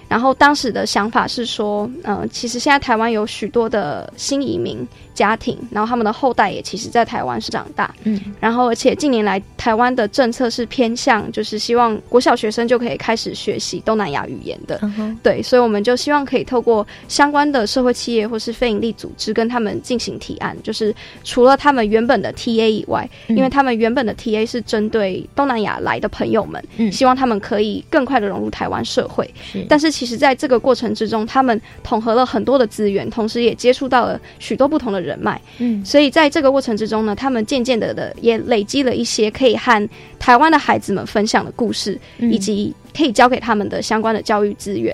[0.09, 4.85] 然后当时的想法是说，嗯，其实现在台湾有许多的新移民
[5.15, 8.19] 家庭，然后他们的后代也其实，在台湾是长大，嗯。
[8.39, 14.81] 然后，而且近年来台湾的政策是偏向，就是希望国小学生就可以开始学习东南亚语言的，
[15.23, 15.41] 对。
[15.41, 20.93] 所以我们就希望可以透过相关的社会企业或是非营利组织跟他们进行提案，就是
[21.23, 29.31] 除了他们原本的 TA 以外，因为他们原本的 TA 是针对东南亚来的朋友们，嗯，希望他们可可以更快的融入台湾社会，
[29.69, 39.87] 但是其实在这个过程之中，他们统合了很多的资源，同时也接触到了许多不同的人脉，嗯，所以在这个过程之中呢，他们渐渐的的也累积了一些可以和
[40.17, 44.91] 台湾的孩子们分享的故事，以及可以教给他们的相关的教育资源，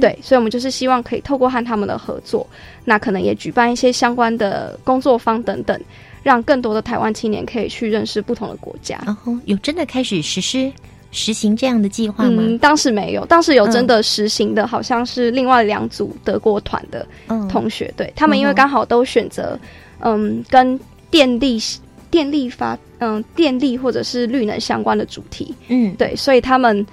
[0.00, 2.44] 对，所以我们就是希望可以透过和他们的合作，
[2.84, 5.80] 那可能也举办一些相关的工作坊等等，
[6.24, 10.72] 让更多的台湾青年可以去认识不同的国家，然后有真的开始实施。
[11.14, 12.42] 实行这样的计划吗？
[12.58, 17.06] 当时没有，当时有真的实行的，好像是另外两组德国团的
[17.50, 19.58] 同学，对他们，因为刚好都选择，
[20.00, 21.60] 嗯，跟电力、
[22.10, 26.84] 电力发，嗯，电力或者是绿能相关的主题，嗯，对，所以他们，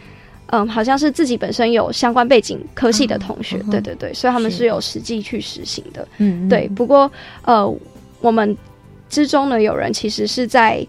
[0.47, 6.67] 嗯，好像是自己本身有相关背景科系的同学，对对对，所以他们是有实际去实行的，嗯，对。
[6.75, 7.09] 不过，
[7.43, 7.73] 呃，
[8.19, 8.55] 我们
[9.09, 10.85] 之中呢，有人其实是在。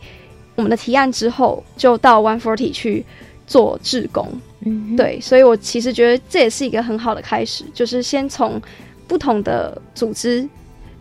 [0.57, 3.05] 我们的提案之后，就到 One Forty 去
[3.47, 4.29] 做志工，
[4.65, 8.61] 嗯，对，所以我其实觉得这也是一个很好的开始，就是先从
[9.09, 10.49] 不同的组织，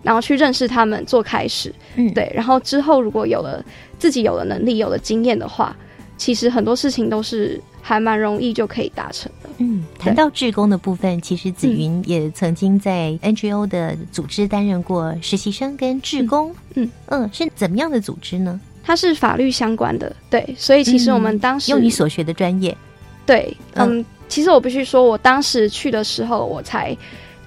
[0.02, 3.64] 然后去认识他们做开始，嗯，对，然后之后如果有了
[3.98, 5.76] 自己有了能力、有了经验的话，
[6.18, 9.50] 其实很多事情都是还蛮容易就可以达成的。
[9.58, 18.60] 嗯，谈到志工的部分，其实紫云也曾经在 NGO 的组织担任过实习生跟志工，嗯嗯，是怎么样的组织呢？
[18.90, 22.76] 它是法律相关的，对，所以其实我们当时用你所学的专业，
[23.24, 26.98] 对，嗯，其实我必须说，我当时去的时候，我才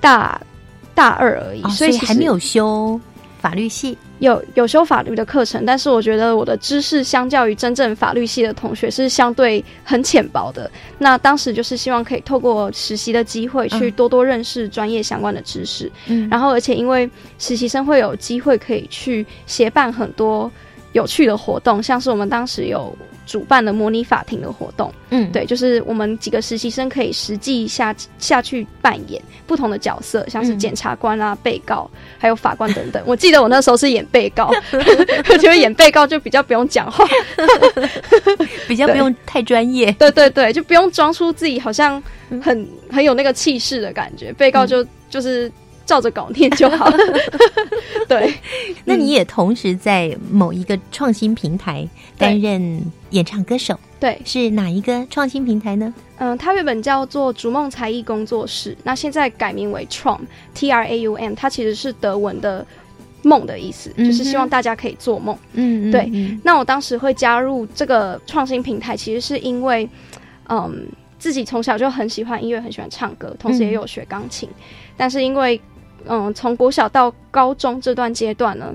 [0.01, 0.41] 大
[0.95, 3.01] 大二而已，所以还没有修
[3.41, 10.71] 法律系，有有修法律的课程，但是我觉得我的知识相较于真正法律系的同学是相对很浅薄的。
[10.97, 20.49] 那当时就是希望可以透过实习的机会，去多多认识专业相关的知识，嗯，然后而且因为实习生会有机会可以去协办很多。
[20.93, 33.03] 有趣的活动，像是我们当时有主办的模拟法庭的活动，嗯，对，就是我们几个实习生可以实际下下去扮演不同的角色，像是检察官啊、被告，还有法官等等。
[33.07, 34.53] 我记得我那时候是演被告，
[35.31, 37.05] 我觉得演被告就比较不用讲话，
[38.69, 39.91] 比较不用太专业。
[39.93, 42.03] 对对对，就不用装出自己好像
[42.43, 44.33] 很很有那个气势的感觉。
[44.33, 45.51] 被告就就是。
[45.85, 46.99] 照着稿念就好了。
[48.09, 48.35] 对，
[48.85, 52.81] 那你也同时在某一个创新平台担任
[53.11, 53.79] 演唱歌手。
[53.99, 55.93] 对，是哪一个创新平台呢？
[56.19, 62.67] 嗯，它原本叫做逐梦才艺工作室，那现在改名为 Traum，T R A U M，它其实是德文的
[63.23, 65.37] 梦的意思，就是希望大家可以做梦。
[65.53, 66.11] 嗯，对。
[66.43, 69.89] 那我当时会加入这个创新平台，其实是因为，
[70.49, 70.87] 嗯，
[71.19, 74.49] 自己从小就很喜欢音乐，很喜欢唱歌，同时也有学钢琴，
[74.97, 75.61] 但是因为
[76.07, 78.75] 嗯，从国小到高中这段阶段呢，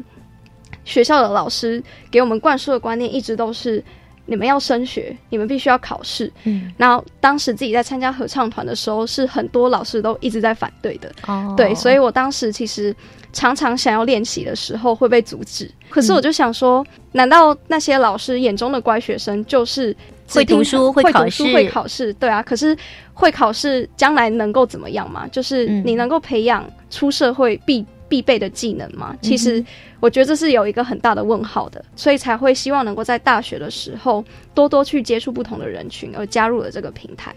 [0.85, 3.83] 学校的老师给我们灌输的观念一直都是：
[4.25, 6.31] 你们要升学，你们必须要考试。
[6.43, 11.11] 嗯，然后当时自己在参加合唱团的时候，是很多老师都一直在反对的。
[11.27, 12.95] 哦，对，所以我当时其实
[13.31, 15.69] 常常想要练习的时候会被阻止。
[15.89, 19.95] 可是我就想说，难道那些老师眼中的乖学生就是？
[20.29, 22.41] 会读书，会考试，会考试，对啊。
[22.43, 22.77] 可是
[23.13, 25.27] 会考试将来能够怎么样嘛？
[25.29, 29.15] 就是你能够培养出社会必必备的技能吗？
[29.21, 29.63] 其实
[29.99, 34.23] 我觉得这是有一个很大的问号的，所以才会希望能够在大学的时候
[34.53, 37.33] 多多去接触不同的人群，而加入了这个平台。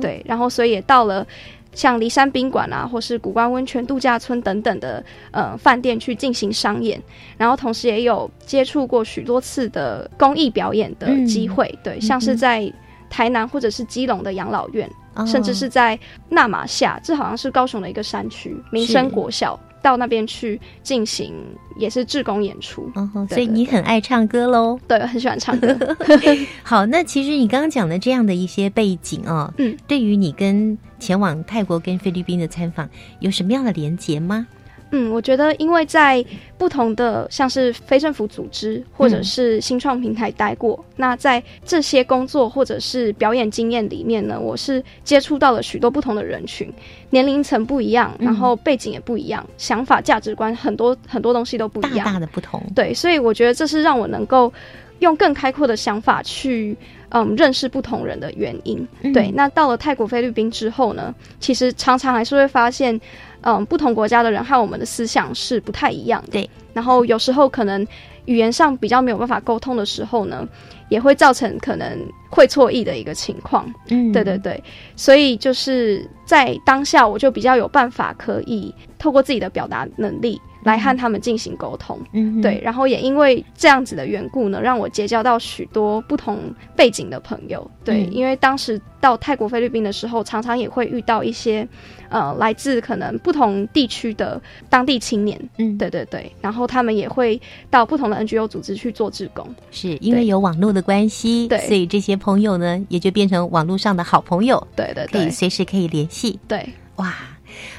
[0.00, 1.26] 对，然后所以也到了。
[1.74, 7.00] 像骊山宾馆啊，或是古关温泉度假村等等的呃饭店去进行商演，
[7.36, 12.72] 然后同时也有接触过许多次的公益表演的机会，对，像是在
[13.10, 14.90] 台南或者是基隆的养老院，
[15.26, 15.98] 甚至是在
[16.28, 21.34] 纳马夏，这好像是高雄的一个山区民生国校，到那边去进行，
[21.76, 22.90] 也是志工演出。
[22.94, 24.80] 哦，所以你很爱唱歌喽？
[24.88, 25.76] 对，很喜欢唱歌。
[26.64, 32.88] 好，那其实你刚刚讲的这样的一些背景哦，嗯，对于你跟前往泰国跟菲律宾的参访
[33.20, 34.46] 有什么样的连结吗？
[34.90, 36.24] 嗯，我觉得，因为在
[36.56, 46.72] 不同的像是非政府组织或者是新创平台待过，那在这些工作或者是表演经验里面呢，我是接触到了许多不同的人群，
[47.10, 52.62] 年龄层不一样，然后背景也不一样，想法、价值观很多很多东西都不一样，大大的不同。
[52.72, 54.52] 对，所以我觉得这是让我能够
[55.00, 56.76] 用更开阔的想法去
[57.08, 58.86] 嗯认识不同人的原因。
[59.12, 63.00] 对，那到了泰国、菲律宾之后呢，其实常常还是会发现。
[63.44, 66.32] 嗯，不同国家的人和我们的思想是不太一样的。
[66.32, 67.86] 对，然后有时候可能
[68.24, 70.46] 语言上比较没有办法沟通的时候呢，
[70.88, 71.98] 也会造成可能
[72.30, 73.72] 会错意的一个情况。
[73.88, 74.62] 嗯，对对对，
[74.96, 80.40] 所以就是在当下，我就比较有办法可以透过自己的表达能力。
[80.64, 86.38] 来和他们进行沟通，嗯，对，然后也因为这样子的缘故呢，让我结交到许多不同
[86.74, 91.68] 背景的朋友，对，因为当时到泰国、菲律宾的时候，常常也会遇到一些，
[92.14, 94.40] 呃，来自可能不同地区的
[94.70, 105.22] 当地青年，嗯，对对对，然后他们也会到不同的 NGO 组织去做志工，是因为有网络的关系，对，所以这些朋友呢，也就变成网络上的好朋友，对对，对。
[105.22, 106.64] 可以随时可以联系，对，
[106.96, 107.12] 哇，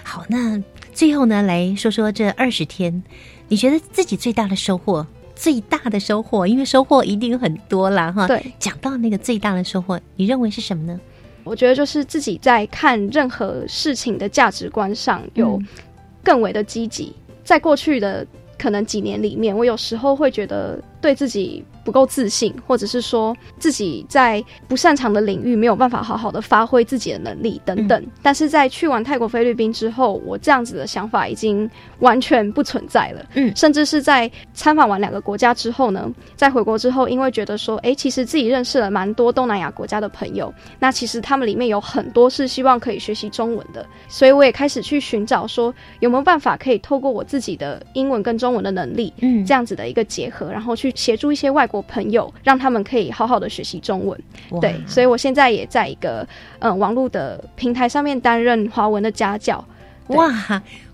[0.04, 0.62] 好，那。
[0.94, 3.04] 最后呢，来说说这二十天，
[3.50, 5.06] 你觉得自己最大的收获？
[5.36, 8.26] 最大的收获，因为收获一定很多啦，哈。
[8.26, 10.98] 对，讲到那个最大的收获，你认为是什么呢？
[11.46, 15.58] 我觉得就是自己在看任何事情的价值观上有
[16.22, 17.16] 更为的积极。
[17.44, 18.28] 在过去的
[18.58, 21.64] 可能几年里面，我有时候会觉得对自己。
[21.86, 28.06] 不够自信，或者是说自己在不擅长的领域没有办法好好的发挥自己的能力等等。
[28.24, 31.70] 但是在去完泰国、菲律宾之后，我这样子的想法已经
[32.00, 33.24] 完全不存在了。
[33.36, 51.75] 嗯，甚至是在参访完两个国家之后呢，在回国之后，因为觉得说，哎，其实自己认识了蛮多东南亚国家的朋友，那其实他们里面有很多是希望可以学习中文的，所以我也开始去寻找说有没有办法可以透过我自己的英文跟中文的能力，嗯，这样子的一个结合，然后去协助一些外国。
[51.76, 54.20] 我朋友让他们可以好好的学习中文，
[54.62, 56.28] 对，所以我现在也在一个
[56.60, 59.64] 嗯网络的平台上面担任华文的家教。
[60.08, 60.32] 哇，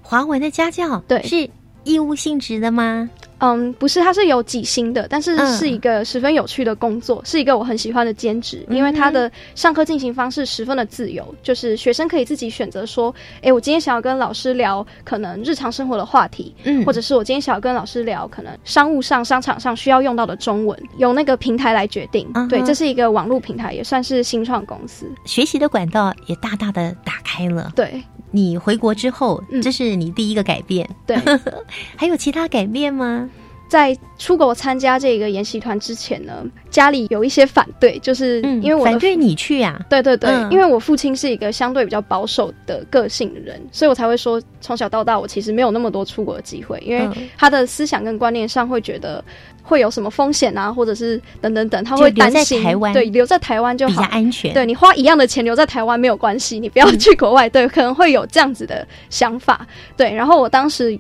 [0.02, 1.50] 华文的家教，对，是
[1.84, 3.10] 义务性质的吗？
[3.44, 13.12] 嗯，不是，它是有几星的，但是是一个十分有趣的工作，是一个我很喜欢的兼职，因为它的上课进行方式十分的自由，就是学生可以自己选择说，
[13.42, 22.32] 哎，我今天想要跟老师聊可能日常生活的话题，嗯，或者是我今天想要跟老师聊可能商务上、商场上需要用到的中文，由那个平台来决定。
[22.48, 27.72] 对，这是一个网络平台，也算是新创公司，学习的管道也大大的打开了。
[27.76, 30.90] 对，你回国之后，这是你第一个改变。
[31.06, 31.18] 对，
[31.96, 33.30] 还有其他改变吗？
[33.70, 39.80] 在出国参加这个研习团之前呢，家里有一些反对，就是因为我反对你去呀。
[39.90, 49.24] 对对对，因为我父亲是一个相对比较保守的个性的人，所以我才会说从小到大我其实没有那么多出国的机会，因为他的思想跟观念上会觉得
[49.62, 52.64] 会有什么风险啊，或者是等等等，他会担心。
[52.94, 54.54] 对，留在台湾就好比较安全。
[54.54, 57.50] 对你花一样的钱留在台湾没有关系，你不要去国外。
[57.50, 59.66] 对，可能会有这样子的想法。
[59.96, 60.98] 对，然后我当时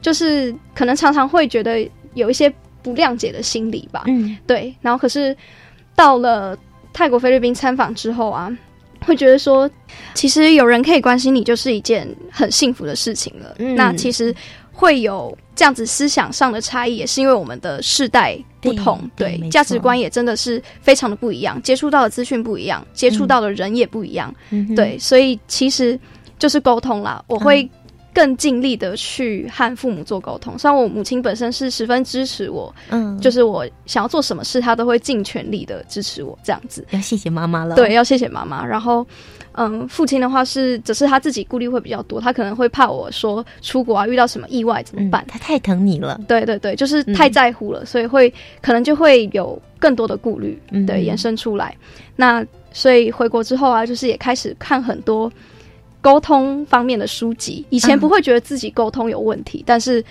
[0.00, 1.88] 就是可能常常会觉得。
[2.14, 2.48] 有一些
[2.80, 4.72] 不谅解的心理吧，嗯，对。
[4.80, 5.36] 然后可是
[5.96, 6.56] 到了
[6.92, 8.56] 泰国、菲律宾参访之后啊，
[9.04, 9.68] 会觉得说，
[10.14, 13.52] 其实有人可以关心你，就是一件很幸福的事情了。
[13.74, 14.32] 那其实
[14.70, 24.34] 会有这样子思想上的差异，也是因为我们的世代不同，对价值观也真的是非常的不一样，接触到的资讯不一样，接触到的人也不一样，
[24.74, 25.98] 对，所以其实
[26.38, 27.68] 就是沟通啦，我会。
[28.14, 36.86] 更尽力的去和父母做沟通，虽然我母亲本身是十分支持我，嗯，就是我想要做什么事，她都会尽全力的支持我，这样子。
[36.90, 38.64] 要谢谢妈妈了，对，要谢谢妈妈。
[38.64, 39.04] 然后，
[39.52, 45.24] 嗯，父亲的话是，只是他自己顾虑会比较多，他可能会怕我说出国啊，遇到什么意外怎么办？
[45.26, 50.56] 他太疼你了，对对对，就是太在乎了，所以会可能就会有更多的顾虑，
[50.86, 51.76] 对，延伸出来。
[52.14, 55.30] 那所以回国之后啊，就是也开始看很多。
[56.04, 60.04] 沟通方面的书籍，以前不会觉得自己沟通有问题，但是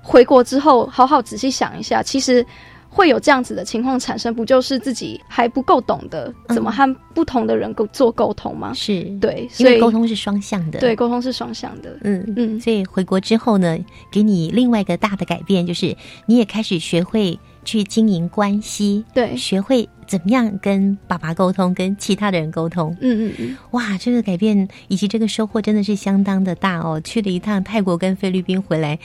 [0.00, 2.46] 回国之后，好好仔细想一下，其实
[2.88, 8.72] 会有这样子的情况产生，不就是自己还不够懂得怎么和不同的人沟做沟通吗？
[8.72, 9.02] 是。
[9.20, 13.76] 对，所以沟通是双向的，对，沟通是双向的，嗯嗯，所以回国之后呢，
[14.12, 22.96] 给你另外一个大的改变，就是你也开始学会去经营关系，对，学会怎么样跟爸爸沟通，跟其他的人沟通。
[23.00, 27.00] 嗯嗯嗯，哇，这个改变以及这个收获真的是相当的大哦！
[27.02, 28.98] 去了一趟泰国跟菲律宾回来，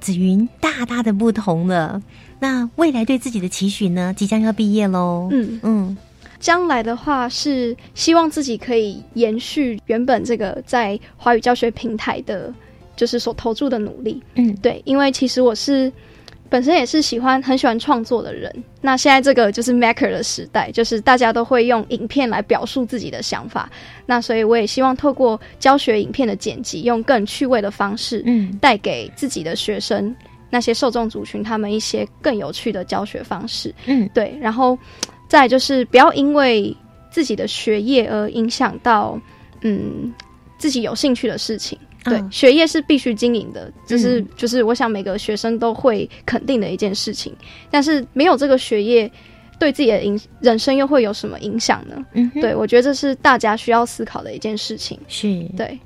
[0.00, 2.02] 紫云大大的不同了。
[2.38, 4.12] 那未来对自己的期许呢？
[4.14, 5.28] 即将要毕业喽。
[5.32, 5.96] 嗯嗯，
[6.38, 12.52] 将来的话是希望自己可以延续原本这个在华语教学平台的，
[12.94, 14.22] 就是所投注的努力。
[14.34, 15.90] 嗯，对，因为其实我是。
[16.52, 23.70] 本身也是喜欢很喜欢创作的人，那现在这个就是 maker 的时代，就是大家都会用影片来表述自己的想法。
[24.04, 30.14] 那所以我也希望透过教学影片的剪辑，用更趣味的方式，嗯，带给自己的学生
[30.50, 33.74] 那些受众族群他们一些更有趣的教学方式。
[33.86, 34.36] 嗯，对。
[34.38, 34.78] 然后
[35.28, 36.76] 再就是不要因为
[37.10, 39.18] 自己的学业而影响到
[39.62, 40.12] 嗯
[40.58, 41.78] 自己有兴趣的事情。
[42.04, 47.32] 对，学业是必须经营的，就是就是，我想每个学生都会肯定的一件事情。
[47.70, 49.10] 但是没有这个学业，
[49.58, 52.04] 对自己的影人生又会有什么影响呢？
[52.14, 54.98] 嗯，对，我觉得这是大家需要思考的一件事情。
[55.06, 55.78] 是，对，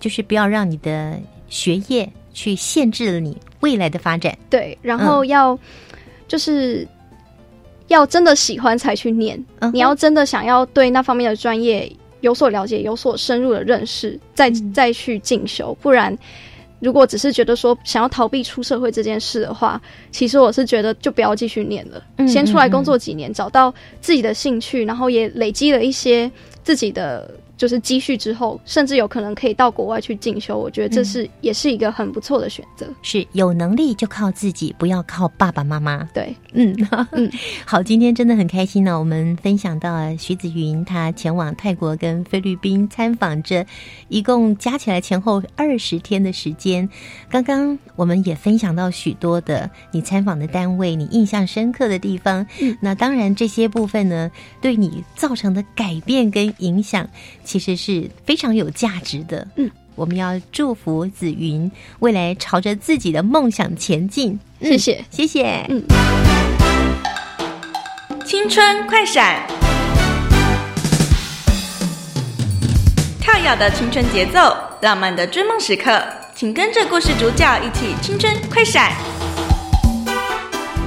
[0.00, 4.36] 就是不要让你的学业去限制了你未来的发展。
[4.48, 5.58] 对，然后要
[6.26, 6.88] 就是
[7.88, 11.92] 要真的喜欢才去念，你要真的想要对那方面的专业。
[12.24, 15.76] 有所了解，有所深入的认识，再再去进修。
[15.82, 16.16] 不然，
[16.80, 22.02] 如果只是觉得说想要逃避出社会这件事的话，其实我是觉得就不要继续念了。
[22.26, 26.30] 先出来工作几年，找到自己的兴趣，然后也累积了一些
[26.62, 27.30] 自己的。
[27.56, 30.58] 就是积蓄之后，甚至有可能可以到国外去进修。
[30.58, 32.86] 我觉得这是也是一个很不错的选择。
[33.02, 36.02] 是有能力就靠自己，不要靠爸爸妈妈。
[36.12, 36.74] 对，嗯
[37.12, 37.30] 嗯，
[37.64, 38.98] 好，今天真的很开心呢。
[38.98, 43.64] 我们分享到徐子云，他前往泰国跟菲律宾参访这，
[44.08, 46.88] 一共加起来前后二十天的时间。
[47.30, 52.44] 刚刚我们也分享到许多的你参访的单位，你印象深刻的地方。
[52.60, 54.30] 嗯，那当然这些部分呢，
[54.60, 57.08] 对你造成的改变跟影响。
[57.44, 59.46] 其实是非常有价值的。
[59.56, 61.70] 嗯，我们要祝福紫云
[62.00, 64.38] 未来朝着自己的梦想前进。
[64.60, 65.64] 谢谢，谢谢。
[65.68, 65.82] 嗯，
[68.24, 69.46] 青春快闪，
[73.20, 76.02] 跳跃的青春节奏，浪漫的追梦时刻，
[76.34, 78.92] 请跟着故事主角一起青春快闪。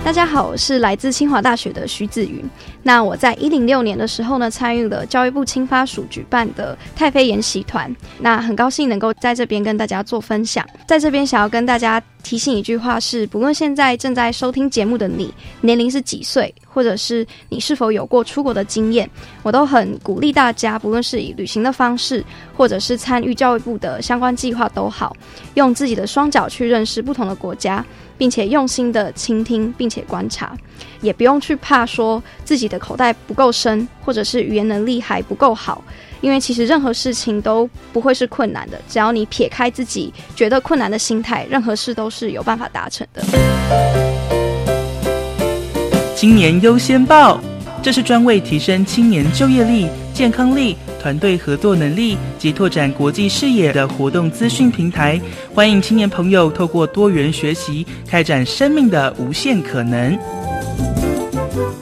[0.04, 2.44] 大家好，我是来自清华大学的徐子云。
[2.88, 7.94] 那我在一零六年的时候呢，参与了教育部青发署举办的太妃研习团。
[8.18, 10.66] 那很高兴能够在这边跟大家做分享。
[10.88, 19.10] 在这边想要跟大家提醒一句话是：不论现在正在收听节目的你年龄是几岁，或者是你是否有过出国的经验，
[19.44, 22.24] 我都很鼓励大家，不论是以旅行的方式，
[22.56, 25.14] 或者是参与教育部的相关计划都好，
[25.56, 27.86] 用自己的双脚去认识不同的国家。
[28.18, 30.56] 并且用心的倾听，并且观察，
[31.02, 35.84] 也不用去怕说自己的口袋不够深，或者是语言能力还不够好，
[36.22, 43.24] 因为其实任何事情都不会是困难的，只要你撇开自己觉得困难的心态，任何事都是有办法达成的。
[46.16, 47.40] 青年优先报，
[47.84, 49.88] 这是专为提升青年就业力、
[50.18, 50.76] 健康力。
[51.00, 55.22] 团队合作能力及拓展国际视野的活动资讯平台，
[55.54, 60.18] 欢迎青年朋友透过多元学习，开展生命的无限可能。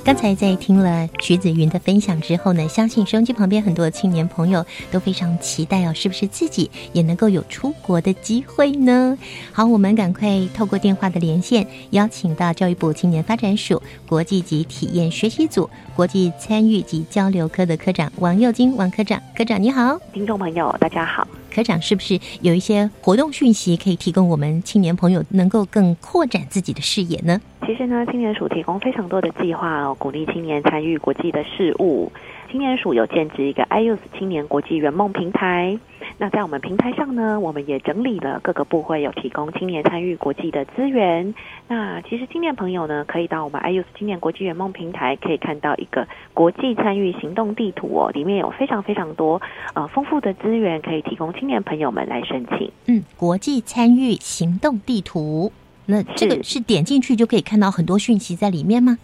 [0.03, 9.17] 刚才在听了徐子云的分享之后呢，相信收音机旁边很多青年朋友都非常期待哦，是不是自己也能够有出国的机会呢？
[9.51, 21.27] 好，我们赶快透过电话的连线，邀请到教育部青年发展署国际级体验学习组国际参与及交流科的科长王佑金王科长，科长你好，听众朋友大家好。
[21.55, 27.39] 科长是不是有一些活动讯息可以提供我们青年朋友，能够更扩展自己的视野呢？
[27.65, 32.11] 其实呢，青年署提供非常多的计划哦，鼓励青年参与国际的事务。
[32.55, 35.77] 青年署有建置一个 iUS 青年国际圆梦平台。
[36.17, 41.35] 那在我们平台上呢，我们也整理了各个部会有提供青年参与国际的资源。
[41.67, 49.41] 那其实青年朋友呢，可以到我们 iUS 青年国际圆梦平台，可以看到一个国际参与行动地图哦，里面有非常非常多
[49.73, 52.71] 呃丰富的资源可以提供青年朋友们来申请。
[52.85, 55.51] 嗯，国际参与行动地图，
[55.87, 58.97] 那这个是点进去就可以看到很多讯息在里面吗？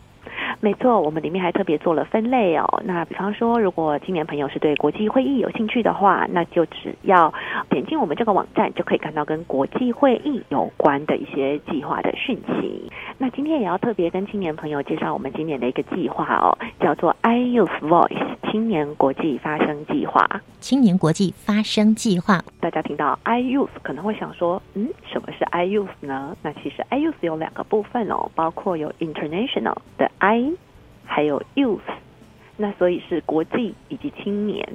[0.64, 2.84] 没错，我们里面还特别做了分类哦。
[2.86, 7.34] 那比方说，如果青年朋友是对国际会议有兴趣的话，那就只要
[7.70, 12.91] 点进我们这个网站，就可以看到跟国际会议有关的一些计划的讯息。
[13.18, 20.28] 那今天也要特别跟青年朋友介绍我们今年的一个计划哦，叫做 iUth Voice 青年国际发声计划。
[20.59, 26.38] 青年国际发声计划，大家听到 i youth 可能会想说，嗯，什么是 i youth 呢？
[26.43, 30.50] 那其实 i youth 有两个部分哦，包括有 international 的 i，
[31.14, 31.82] 还有 youth，
[32.55, 34.66] 那所以是国际以及青年。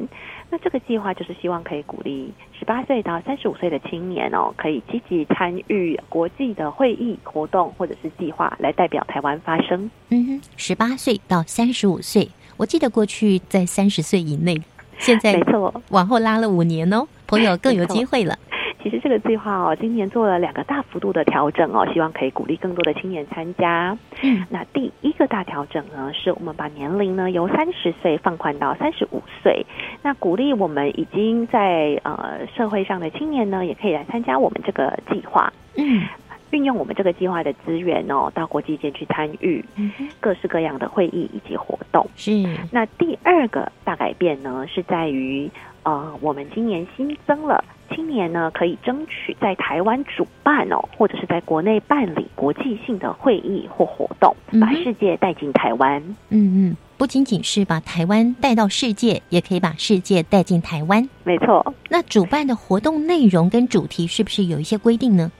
[0.51, 9.91] 那这个计划就是希望可以鼓励十八岁到三十五岁的青年哦，可以积极参与国际的会议活动或者是计划，来代表台湾发声。
[10.11, 12.29] 嗯哼，十八岁到三十五岁，
[12.59, 14.61] 我记得过去在三十岁以内，
[14.99, 18.39] 现在没错，往后拉了五年哦，朋友更有机会了。
[18.87, 23.99] 其实这个计划哦，今年做了两个大幅度的调整哦，希望可以鼓励更多的青年参加。
[24.23, 29.67] 嗯，那第一个大调整呢，是我们把年龄呢由三十岁放宽到三十五岁，
[30.05, 35.53] 那鼓励我们已经在呃社会上的青年呢，也可以来参加我们这个计划。
[35.77, 36.05] 嗯。
[36.53, 39.63] 运用我们这个计划的资源哦，到国际间去参与
[40.21, 42.09] 各式各样的会议以及活动。
[42.15, 42.31] 是。
[42.71, 45.51] 那第二个大改变呢，是在于
[45.83, 56.03] 呃，我们今年新增了青年呢，可以争取在台湾主办哦，或者是在国内办理国际性的会议或活动，把世界带进台湾。
[56.31, 61.09] 嗯嗯，不仅仅是把台湾带到世界，也可以把世界带进台湾。
[61.25, 61.75] 没错。
[61.89, 65.31] 那主办的活动内容跟主题是不是有一些规定呢？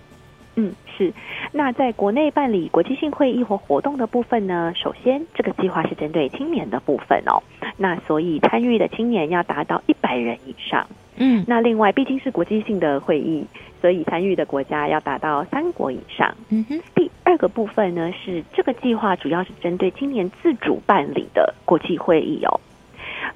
[0.57, 1.13] 嗯，是。
[1.53, 7.43] 那在国内办理国际性会议或活动的部分呢，首先这个计划是针对青年的部分哦。
[7.77, 10.87] 那所以参与的青年要达到一百人以上。
[11.17, 13.45] 嗯，那另外毕竟是国际性的会议，
[13.81, 16.35] 所以参与的国家要达到三国以上。
[16.49, 16.81] 嗯哼。
[16.95, 22.61] 第二个部分呢，是这个计划主要是针对青年自主办理的国际会议哦。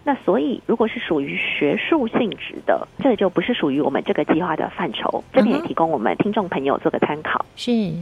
[0.02, 5.22] 那所以，如果是属于学术性质的，这就不是属于我们这个计划的范畴。
[5.32, 7.44] 这边也提供我们听众朋友做个参考。
[7.54, 7.92] 是，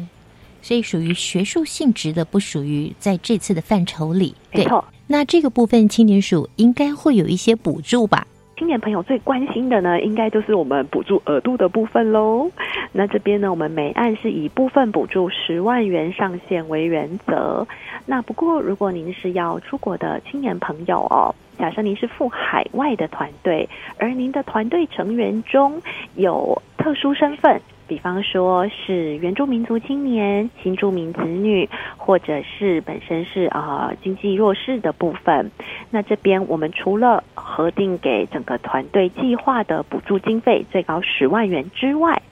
[0.63, 4.35] 所以属于学术性质的，不属于在这次的范畴里。
[4.53, 4.85] 没错。
[5.09, 8.27] 那这个部分，青年署应该会有一些补助吧？
[8.59, 12.51] 青年朋友最关心的呢，应该就是我们补助额度的部分喽。
[12.91, 17.65] 那这边呢，我们每案是以部分补助十万元上限为原则。
[18.05, 21.33] 那不过，如果您是要出国的青年朋友哦。
[21.57, 25.83] 假设您是赴海外的团队，而您的团队成员中
[26.15, 35.51] 有特殊身份，比方说是原住民族青年、新住民子女，或者是本身是啊经济弱势的部分，
[35.91, 37.25] 那这边我们除了
[37.59, 42.23] 核定给整个团队计划的补助经费最高十万元之外，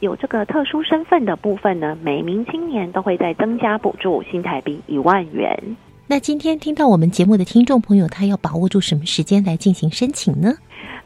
[0.00, 5.76] 有这个特殊身份的部分呢，每名青年都会再增加补助新台币一万元。
[6.06, 10.54] 那今天听到我们节目的听众朋友，他要把握住什么时间来进行申请呢？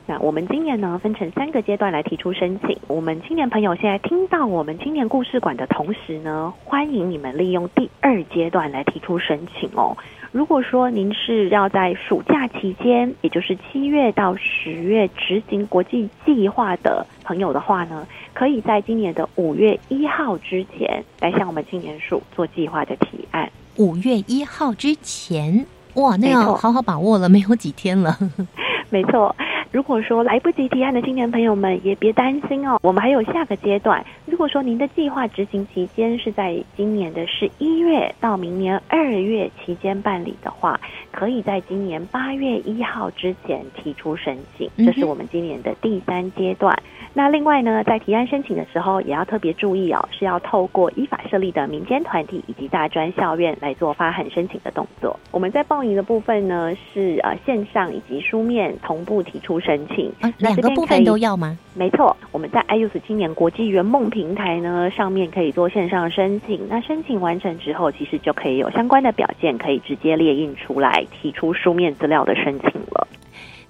[0.06, 2.78] 那我们今年呢分成三个阶段来提出申请。
[2.86, 9.96] 我们青年朋友现在听到我们青年故事馆的同时呢，欢迎你们利用第二阶段来提出申请哦。
[10.30, 23.50] 如果说您是要在暑假期间，也就是七月到十月执行国际计划的朋友的话呢，可以在今年的五月一号之前来向我们青年署做计划的提案。
[23.76, 25.64] 五月一号之前，
[25.94, 28.18] 哇，那要好好把握了，没有几天了。
[28.90, 29.34] 没错，
[29.70, 34.04] 如果说来不及提案的青年朋友们，也别担心哦，我们还有下个阶段。
[34.24, 40.80] 如果说您的计划执行期间是在今年的十一月到明年二月期间办理的话，
[41.10, 46.74] 可以在今年八月一号之前提出申请，这是我们今年的第三阶段。
[47.14, 55.18] 那另外呢，在提案申请的时候，也要特别注意哦，是要透过依法设立的民间团体以及大专校院来做发函申请的动作。
[55.32, 61.56] 我们在报名的部分呢，是呃线上以及书面同步提出申请，两个部分都要吗？
[61.74, 66.66] 没错，我们在 ius 青年国际圆梦平台呢上面可以做线上申请。
[66.68, 73.06] 那申请完成之后，其实就可以有相关的表件可以直接列印出来，提出书面资料的申请了。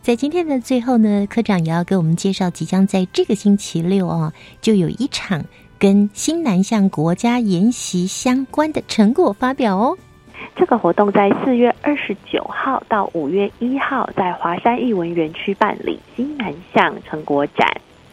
[0.01, 5.45] 在今天的最后呢，科长也要给我们介绍，即将在这个星期六哦，就有一场
[5.79, 9.99] 跟新南向国家研习相关的成果发表哦。
[10.57, 17.69] 这个活动在四月二十九号到五月一号，在华山艺文园区办理新南向成果展。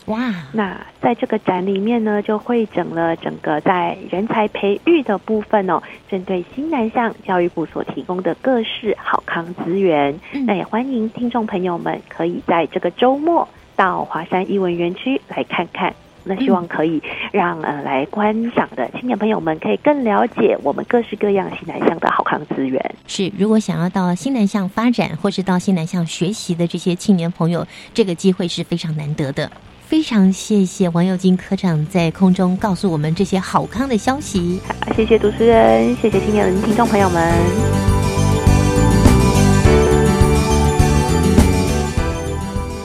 [0.06, 0.32] 哇！
[0.54, 10.20] 那在这个展里面呢，就会整了整个在人才培育的部分哦，针对新南向教育部所提供的各式好康资源。
[10.46, 15.96] 那也欢迎听众朋友们可以在这个周末到华山艺文园区来看看。
[16.26, 17.02] 那希望可以
[17.32, 22.96] 让呃来观赏的青年朋友们可以更了解我们各式各样新南向的好康资源。
[23.08, 29.50] 是，如果想要到新南向发展或是到新南向学习的这些青年朋友，这个机会是非常难得的。
[29.82, 34.60] 非常谢谢王佑金科长在空中告诉我们这些好康的消息。
[34.96, 38.05] 谢谢主持人，谢谢青年人听众朋友们。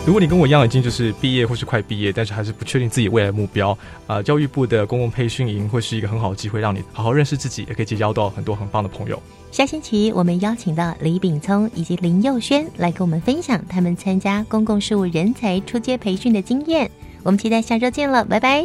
[0.06, 3.76] 如果你跟我一样已经就是毕业或是快毕业，但是还是不确定自己未来目标，
[4.06, 9.22] 啊，教育部的公共培训营会是一个很好的机会，让你好好认识自己，也可以结交到很多很棒的朋友。
[9.52, 16.90] 下星期我们邀请到李炳聪以及林佑轩来跟我们分享他们参加公共事务人才出街培训的经验。
[17.22, 18.64] 我们期待下周见了，拜拜。